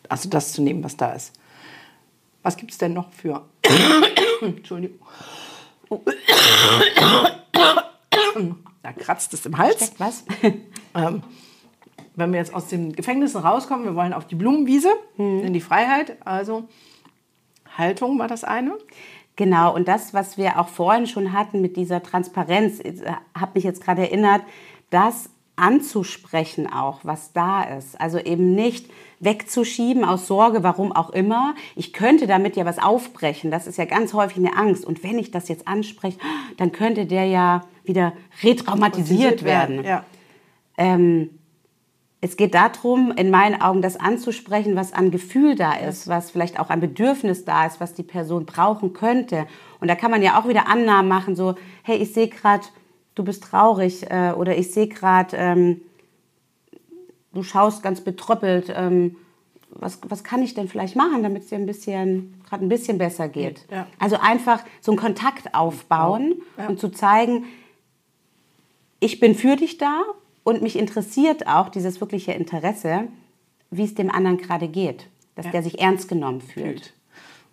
[0.09, 1.33] also das zu nehmen, was da ist.
[2.43, 3.45] Was gibt es denn noch für...
[4.41, 4.99] Entschuldigung.
[8.83, 9.77] Da kratzt es im Hals.
[9.77, 10.25] Steckt was?
[10.95, 11.23] ähm,
[12.17, 15.41] wenn wir jetzt aus den Gefängnissen rauskommen, wir wollen auf die Blumenwiese, mhm.
[15.41, 16.17] in die Freiheit.
[16.25, 16.69] Also
[17.77, 18.79] Haltung war das eine.
[19.37, 22.95] Genau, und das, was wir auch vorhin schon hatten mit dieser Transparenz, äh,
[23.39, 24.43] habe mich jetzt gerade erinnert,
[24.91, 25.31] das
[25.61, 28.01] anzusprechen auch, was da ist.
[28.01, 28.91] Also eben nicht
[29.21, 31.55] wegzuschieben aus Sorge, warum auch immer.
[31.77, 33.51] Ich könnte damit ja was aufbrechen.
[33.51, 34.85] Das ist ja ganz häufig eine Angst.
[34.85, 36.19] Und wenn ich das jetzt anspreche,
[36.57, 39.85] dann könnte der ja wieder retraumatisiert werden.
[39.85, 40.05] Ja.
[40.79, 41.31] Ähm,
[42.23, 46.61] es geht darum, in meinen Augen das anzusprechen, was an Gefühl da ist, was vielleicht
[46.61, 49.47] auch an Bedürfnis da ist, was die Person brauchen könnte.
[49.81, 52.65] Und da kann man ja auch wieder Annahmen machen, so, hey, ich sehe gerade,
[53.21, 55.83] du bist traurig äh, oder ich sehe gerade, ähm,
[57.35, 58.73] du schaust ganz betröppelt.
[58.75, 59.17] Ähm,
[59.73, 62.99] was, was kann ich denn vielleicht machen, damit es dir ein bisschen, gerade ein bisschen
[62.99, 63.67] besser geht?
[63.71, 63.87] Ja.
[63.99, 66.69] Also einfach so einen Kontakt aufbauen ja.
[66.69, 67.45] und zu zeigen,
[68.99, 70.03] ich bin für dich da
[70.43, 73.09] und mich interessiert auch dieses wirkliche Interesse,
[73.71, 75.53] wie es dem anderen gerade geht, dass ja.
[75.53, 76.95] der sich ernst genommen fühlt.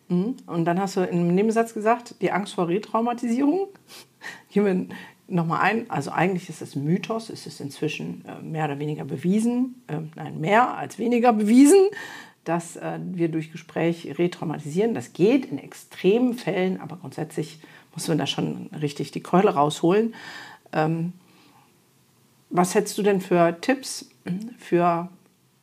[0.08, 0.38] Mhm.
[0.48, 3.68] Und dann hast du im Nebensatz gesagt, die Angst vor Retraumatisierung.
[4.50, 4.96] Gehen wir
[5.28, 5.90] nochmal ein.
[5.90, 10.40] Also eigentlich ist es Mythos, es ist inzwischen äh, mehr oder weniger bewiesen, äh, nein,
[10.40, 11.90] mehr als weniger bewiesen,
[12.44, 14.94] dass äh, wir durch Gespräch retraumatisieren.
[14.94, 17.60] Das geht in extremen Fällen, aber grundsätzlich
[17.94, 20.16] muss man da schon richtig die Keule rausholen.
[20.72, 21.14] Ähm,
[22.50, 24.10] was hättest du denn für Tipps
[24.58, 25.10] für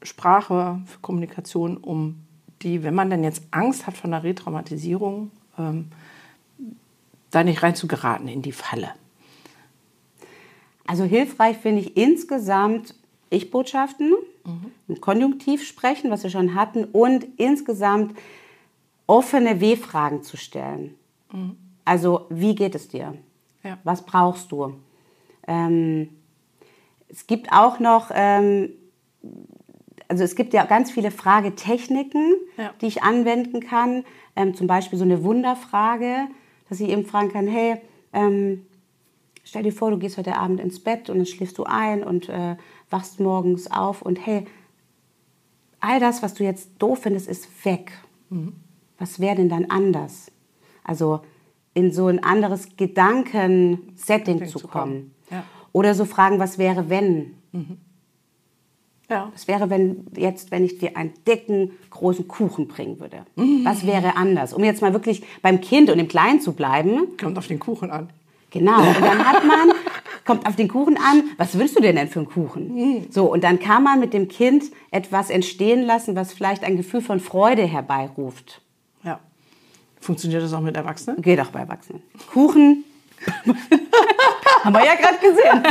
[0.03, 2.25] Sprache, für Kommunikation, um
[2.63, 5.91] die, wenn man denn jetzt Angst hat von der Retraumatisierung, ähm,
[7.31, 8.91] da nicht rein zu geraten in die Falle?
[10.87, 12.95] Also hilfreich finde ich insgesamt
[13.31, 14.15] Ich-Botschaften,
[14.45, 15.01] mhm.
[15.01, 18.17] Konjunktiv sprechen, was wir schon hatten, und insgesamt
[19.07, 20.95] offene W-Fragen zu stellen.
[21.33, 21.57] Mhm.
[21.85, 23.15] Also, wie geht es dir?
[23.63, 23.79] Ja.
[23.85, 24.75] Was brauchst du?
[25.47, 26.09] Ähm,
[27.09, 28.71] es gibt auch noch, ähm,
[30.09, 32.73] also es gibt ja ganz viele Fragetechniken, ja.
[32.81, 34.05] die ich anwenden kann.
[34.37, 36.27] Ähm, zum Beispiel so eine Wunderfrage,
[36.69, 37.77] dass ich eben fragen kann, hey,
[38.13, 38.67] ähm,
[39.45, 42.29] stell dir vor, du gehst heute Abend ins Bett und dann schläfst du ein und
[42.29, 42.57] äh,
[42.91, 44.47] wachst morgens auf und hey,
[45.81, 47.93] all das, was du jetzt doof findest, ist weg.
[48.31, 48.55] Mhm.
[48.99, 50.33] Was wäre denn dann anders?
[50.83, 51.21] Also
[51.75, 54.61] in so ein anderes Gedankensetting zu kommen.
[54.61, 55.15] Zu kommen.
[55.31, 55.45] Ja.
[55.73, 57.35] Oder so fragen, was wäre, wenn?
[57.53, 57.79] Mhm.
[59.11, 59.31] Ja.
[59.33, 63.27] Was wäre, wenn jetzt, wenn ich dir einen dicken, großen Kuchen bringen würde?
[63.37, 63.65] Mhm.
[63.65, 64.55] Was wäre anders?
[64.55, 67.17] Um jetzt mal wirklich beim Kind und im Kleinen zu bleiben.
[67.21, 68.09] Kommt auf den Kuchen an.
[68.55, 68.79] Genau.
[68.79, 69.73] Und dann hat man,
[70.25, 73.07] kommt auf den Kuchen an, was wünschst du dir denn für einen Kuchen?
[73.11, 77.01] So, und dann kann man mit dem Kind etwas entstehen lassen, was vielleicht ein Gefühl
[77.01, 78.63] von Freude herbeiruft.
[79.03, 79.19] Ja.
[80.01, 81.21] Funktioniert das auch mit Erwachsenen?
[81.21, 82.01] Geht auch bei Erwachsenen.
[82.33, 82.85] Kuchen
[84.65, 85.63] Haben wir ja gerade gesehen.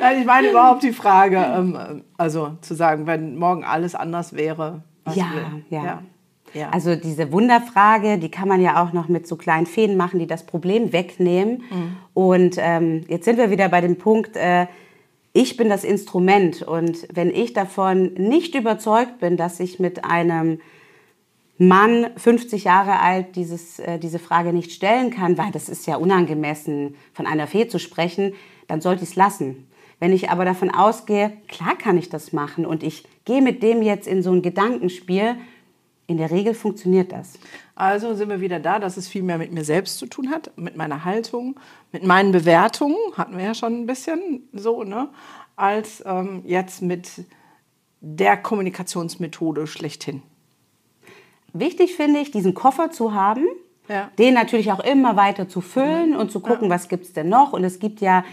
[0.00, 4.82] Nein, ich meine überhaupt die Frage, ähm, also zu sagen, wenn morgen alles anders wäre.
[5.14, 5.26] Ja,
[5.70, 6.02] ja, ja,
[6.54, 6.70] ja.
[6.70, 10.26] Also diese Wunderfrage, die kann man ja auch noch mit so kleinen Fäden machen, die
[10.26, 11.62] das Problem wegnehmen.
[11.70, 11.96] Mhm.
[12.14, 14.66] Und ähm, jetzt sind wir wieder bei dem Punkt, äh,
[15.32, 16.62] ich bin das Instrument.
[16.62, 20.60] Und wenn ich davon nicht überzeugt bin, dass ich mit einem
[21.58, 25.96] Mann, 50 Jahre alt, dieses, äh, diese Frage nicht stellen kann, weil das ist ja
[25.96, 28.34] unangemessen, von einer Fee zu sprechen,
[28.68, 29.68] dann sollte ich es lassen.
[30.00, 33.82] Wenn ich aber davon ausgehe, klar kann ich das machen und ich gehe mit dem
[33.82, 35.36] jetzt in so ein Gedankenspiel,
[36.12, 37.38] in der Regel funktioniert das.
[37.74, 40.56] Also sind wir wieder da, dass es viel mehr mit mir selbst zu tun hat,
[40.56, 41.58] mit meiner Haltung,
[41.90, 45.08] mit meinen Bewertungen, hatten wir ja schon ein bisschen so, ne,
[45.56, 47.24] als ähm, jetzt mit
[48.00, 50.22] der Kommunikationsmethode schlechthin.
[51.52, 53.46] Wichtig finde ich, diesen Koffer zu haben,
[53.88, 54.10] ja.
[54.18, 56.74] den natürlich auch immer weiter zu füllen und zu gucken, ja.
[56.74, 57.52] was gibt es denn noch.
[57.52, 58.24] Und es gibt ja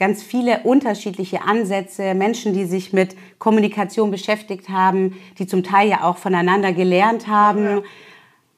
[0.00, 6.04] ganz viele unterschiedliche Ansätze, Menschen, die sich mit Kommunikation beschäftigt haben, die zum Teil ja
[6.04, 7.64] auch voneinander gelernt haben.
[7.64, 7.82] Ja.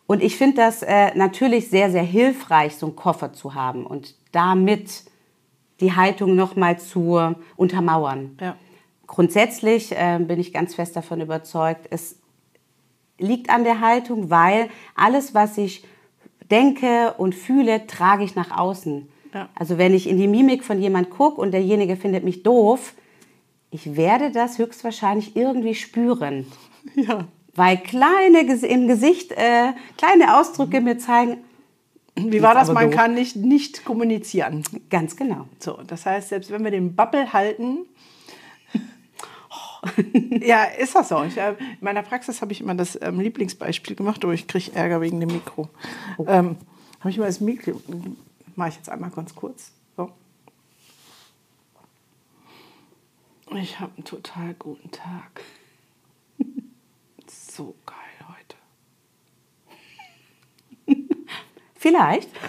[0.07, 4.15] Und ich finde das äh, natürlich sehr, sehr hilfreich, so einen Koffer zu haben und
[4.31, 5.03] damit
[5.81, 7.19] die Haltung nochmal zu
[7.57, 8.39] untermauern.
[8.41, 8.57] Ja.
[9.09, 12.21] Grundsätzlich äh, bin ich ganz fest davon überzeugt, es
[13.19, 15.85] liegt an der Haltung, weil alles, was ich
[16.53, 19.09] denke und fühle, trage ich nach außen.
[19.35, 19.49] Ja.
[19.55, 22.95] Also wenn ich in die Mimik von jemand gucke und derjenige findet mich doof,
[23.71, 26.47] ich werde das höchstwahrscheinlich irgendwie spüren.
[26.97, 27.29] Ja.
[27.55, 31.37] Weil kleine im Gesicht, äh, kleine Ausdrücke mir zeigen,
[32.17, 32.73] Wie war das?
[32.73, 32.95] Man doof.
[32.97, 34.65] kann nicht, nicht kommunizieren.
[34.91, 35.47] ganz genau.
[35.61, 37.87] So, das heißt, selbst wenn wir den Bubble halten,
[40.41, 41.23] ja, ist das so.
[41.23, 44.73] Ich, äh, in meiner Praxis habe ich immer das ähm, Lieblingsbeispiel gemacht, aber ich kriege
[44.75, 45.69] Ärger wegen dem Mikro.
[46.27, 46.57] Ähm,
[47.01, 47.81] habe ich mal das Mikro,
[48.57, 49.73] mache ich jetzt einmal ganz kurz.
[49.97, 50.11] So.
[53.55, 55.43] Ich habe einen total guten Tag.
[57.55, 57.97] So geil
[58.29, 58.57] heute.
[61.75, 62.31] Vielleicht.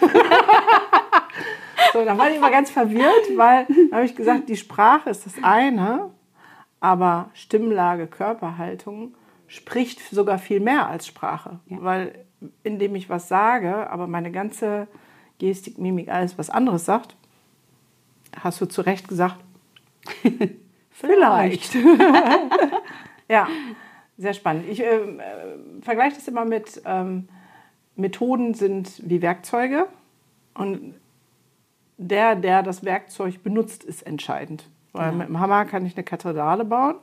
[1.94, 5.28] So, dann war ich immer ganz verwirrt, weil dann habe ich gesagt, die Sprache ist
[5.28, 6.10] das eine,
[6.80, 9.14] aber Stimmlage, Körperhaltung
[9.46, 11.60] spricht sogar viel mehr als Sprache.
[11.68, 12.26] Weil
[12.64, 14.88] indem ich was sage, aber meine ganze
[15.40, 17.16] Gestik, Mimik, alles was anderes sagt,
[18.40, 19.38] hast du zu Recht gesagt,
[20.92, 21.76] vielleicht.
[23.28, 23.48] ja,
[24.18, 24.66] sehr spannend.
[24.70, 27.28] Ich ähm, äh, vergleiche das immer mit ähm,
[27.96, 29.88] Methoden sind wie Werkzeuge
[30.54, 30.96] und
[31.98, 34.70] der, der das Werkzeug benutzt, ist entscheidend.
[34.94, 36.96] Weil mit dem Hammer kann ich eine Kathedrale bauen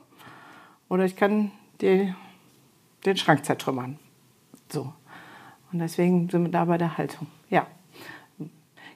[0.88, 1.50] oder ich kann
[1.80, 2.14] die,
[3.04, 3.98] den Schrank zertrümmern.
[4.68, 4.92] So.
[5.72, 7.26] Und deswegen sind wir da bei der Haltung.
[7.48, 7.66] Ja.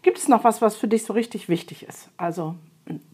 [0.05, 2.11] Gibt es noch was, was für dich so richtig wichtig ist?
[2.19, 2.57] Also,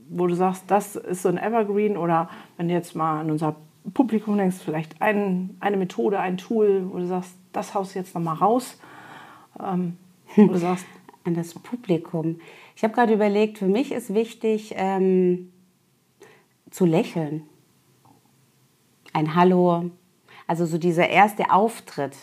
[0.08, 3.54] wo du sagst, das ist so ein Evergreen oder wenn du jetzt mal an unser
[3.94, 8.12] Publikum denkst, vielleicht ein, eine Methode, ein Tool, wo du sagst, das haust du jetzt
[8.16, 8.76] nochmal raus.
[9.64, 9.98] Ähm,
[10.34, 10.84] wo du sagst,
[11.22, 12.40] An das Publikum.
[12.74, 15.52] Ich habe gerade überlegt, für mich ist wichtig ähm,
[16.70, 17.46] zu lächeln.
[19.12, 19.90] Ein Hallo.
[20.48, 22.16] Also so dieser erste Auftritt.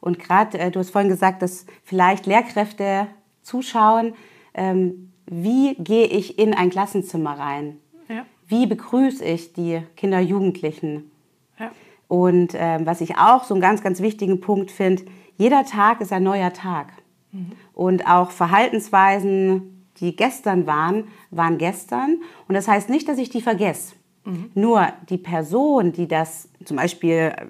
[0.00, 3.08] Und gerade, äh, du hast vorhin gesagt, dass vielleicht Lehrkräfte
[3.42, 4.14] zuschauen,
[4.54, 7.78] ähm, wie gehe ich in ein Klassenzimmer rein?
[8.08, 11.10] ja, Wie begrüße ich die Kinder, Jugendlichen?
[11.58, 11.70] ja,
[12.08, 15.04] Und ähm, was ich auch so einen ganz, ganz wichtigen Punkt finde,
[15.38, 16.92] jeder Tag ist ein neuer Tag.
[17.72, 22.20] Und auch Verhaltensweisen, die gestern waren, waren gestern.
[22.46, 23.94] Und das heißt nicht, dass ich die vergesse.
[24.54, 27.46] Nur die Person, die das, zum Beispiel, äh,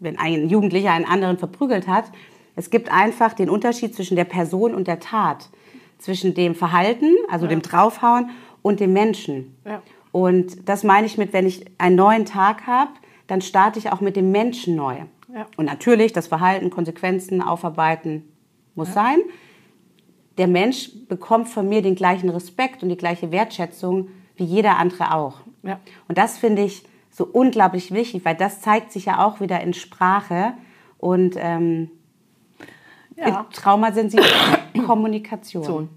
[0.00, 2.10] wenn ein Jugendlicher einen anderen verprügelt hat,
[2.56, 5.48] es gibt einfach den Unterschied zwischen der Person und der Tat.
[5.98, 8.30] Zwischen dem Verhalten, also dem Draufhauen,
[8.62, 9.56] und dem Menschen.
[9.64, 9.82] Ja.
[10.12, 12.90] Und das meine ich mit, wenn ich einen neuen Tag habe,
[13.26, 14.96] dann starte ich auch mit dem Menschen neu.
[15.32, 15.46] Ja.
[15.56, 18.24] Und natürlich das Verhalten, Konsequenzen aufarbeiten
[18.74, 19.18] muss sein.
[20.38, 25.14] Der Mensch bekommt von mir den gleichen Respekt und die gleiche Wertschätzung wie jeder andere
[25.14, 25.40] auch.
[25.62, 25.78] Ja.
[26.08, 29.74] Und das finde ich so unglaublich wichtig, weil das zeigt sich ja auch wieder in
[29.74, 30.54] Sprache
[30.98, 31.90] und ähm,
[33.20, 33.46] Ja.
[33.52, 34.26] traumasensible
[34.86, 35.64] Kommunikation.
[35.64, 35.88] So.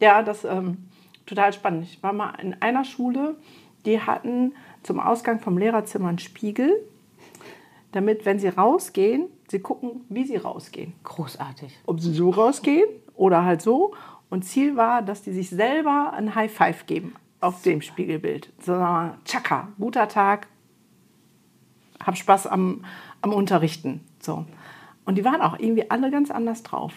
[0.00, 0.88] Ja, das ähm,
[1.24, 1.84] total spannend.
[1.84, 3.36] Ich war mal in einer Schule,
[3.84, 6.70] die hatten zum Ausgang vom Lehrerzimmer einen Spiegel,
[7.92, 10.92] damit, wenn sie rausgehen, sie gucken, wie sie rausgehen.
[11.04, 11.78] Großartig.
[11.86, 13.94] Ob sie so rausgehen oder halt so.
[14.28, 18.52] Und Ziel war, dass die sich selber ein High Five geben auf dem Spiegelbild.
[18.60, 18.72] So,
[19.24, 20.48] tschakka, guter Tag,
[22.04, 22.84] hab Spaß am,
[23.22, 24.00] am Unterrichten.
[24.20, 24.44] So.
[25.06, 26.92] Und die waren auch irgendwie alle ganz anders drauf.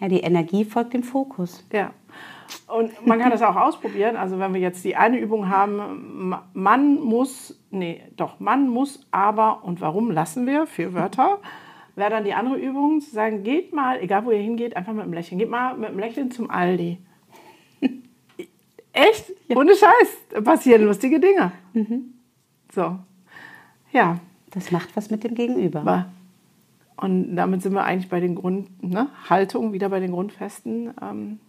[0.00, 1.64] Ja, die Energie folgt dem Fokus.
[1.72, 1.92] Ja.
[2.68, 4.16] Und man kann das auch ausprobieren.
[4.16, 9.06] Also wenn wir jetzt die eine Übung haben, ma- man muss, nee, doch, man muss,
[9.10, 11.38] aber und warum lassen wir für Wörter,
[11.96, 15.02] wäre dann die andere Übung zu sagen, geht mal, egal wo ihr hingeht, einfach mit
[15.04, 15.38] einem Lächeln.
[15.38, 16.98] Geht mal mit einem Lächeln zum Aldi.
[18.92, 19.32] Echt?
[19.54, 20.42] Ohne Scheiß.
[20.44, 21.52] Passieren lustige Dinge.
[22.72, 22.98] So.
[23.92, 24.18] Ja.
[24.50, 25.80] Das macht was mit dem Gegenüber.
[25.80, 26.06] Aber-
[26.96, 30.94] Und damit sind wir eigentlich bei den Grund, ne, Haltung, wieder bei den Grundfesten.
[31.02, 31.40] Ähm,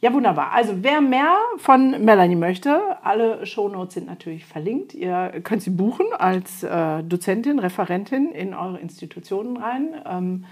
[0.00, 0.52] ja, wunderbar.
[0.52, 4.92] Also wer mehr von Melanie möchte, alle Shownotes sind natürlich verlinkt.
[4.92, 9.94] Ihr könnt sie buchen als äh, Dozentin, Referentin in eure Institutionen rein.
[10.04, 10.44] Ähm,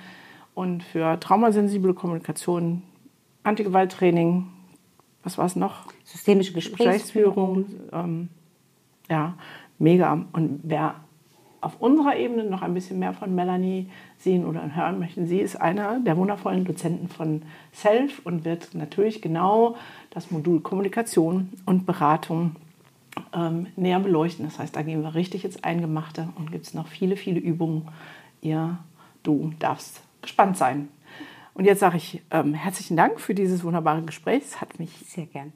[0.55, 2.83] und für traumasensible Kommunikation,
[3.43, 4.47] Antigewalttraining,
[5.23, 5.87] was war es noch?
[6.05, 7.65] Systemische Gesprächsführung.
[7.65, 7.91] Gesprächsführung.
[7.93, 8.29] Ähm,
[9.11, 9.35] ja,
[9.79, 10.25] mega.
[10.33, 10.95] Und wer
[11.61, 13.89] auf unserer Ebene noch ein bisschen mehr von Melanie
[14.23, 17.43] sehen oder hören möchte, sie ist einer der wundervollen Dozenten von
[17.75, 19.77] Self und wird natürlich genau
[20.11, 22.57] das Modul Kommunikation und Beratung
[23.35, 24.45] ähm, näher beleuchten.
[24.45, 27.89] Das heißt, da gehen wir richtig ins Eingemachte und gibt es noch viele, viele Übungen.
[28.41, 28.79] Ihr,
[29.23, 30.89] du darfst gespannt sein.
[31.55, 34.43] Und jetzt sage ich ähm, herzlichen Dank für dieses wunderbare Gespräch.
[34.45, 35.53] Es hat mich Sehr gern.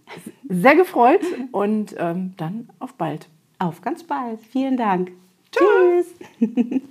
[0.49, 3.29] sehr gefreut und ähm, dann auf bald.
[3.59, 4.41] Auf ganz bald.
[4.41, 5.12] Vielen Dank.
[5.53, 6.91] Tschüss.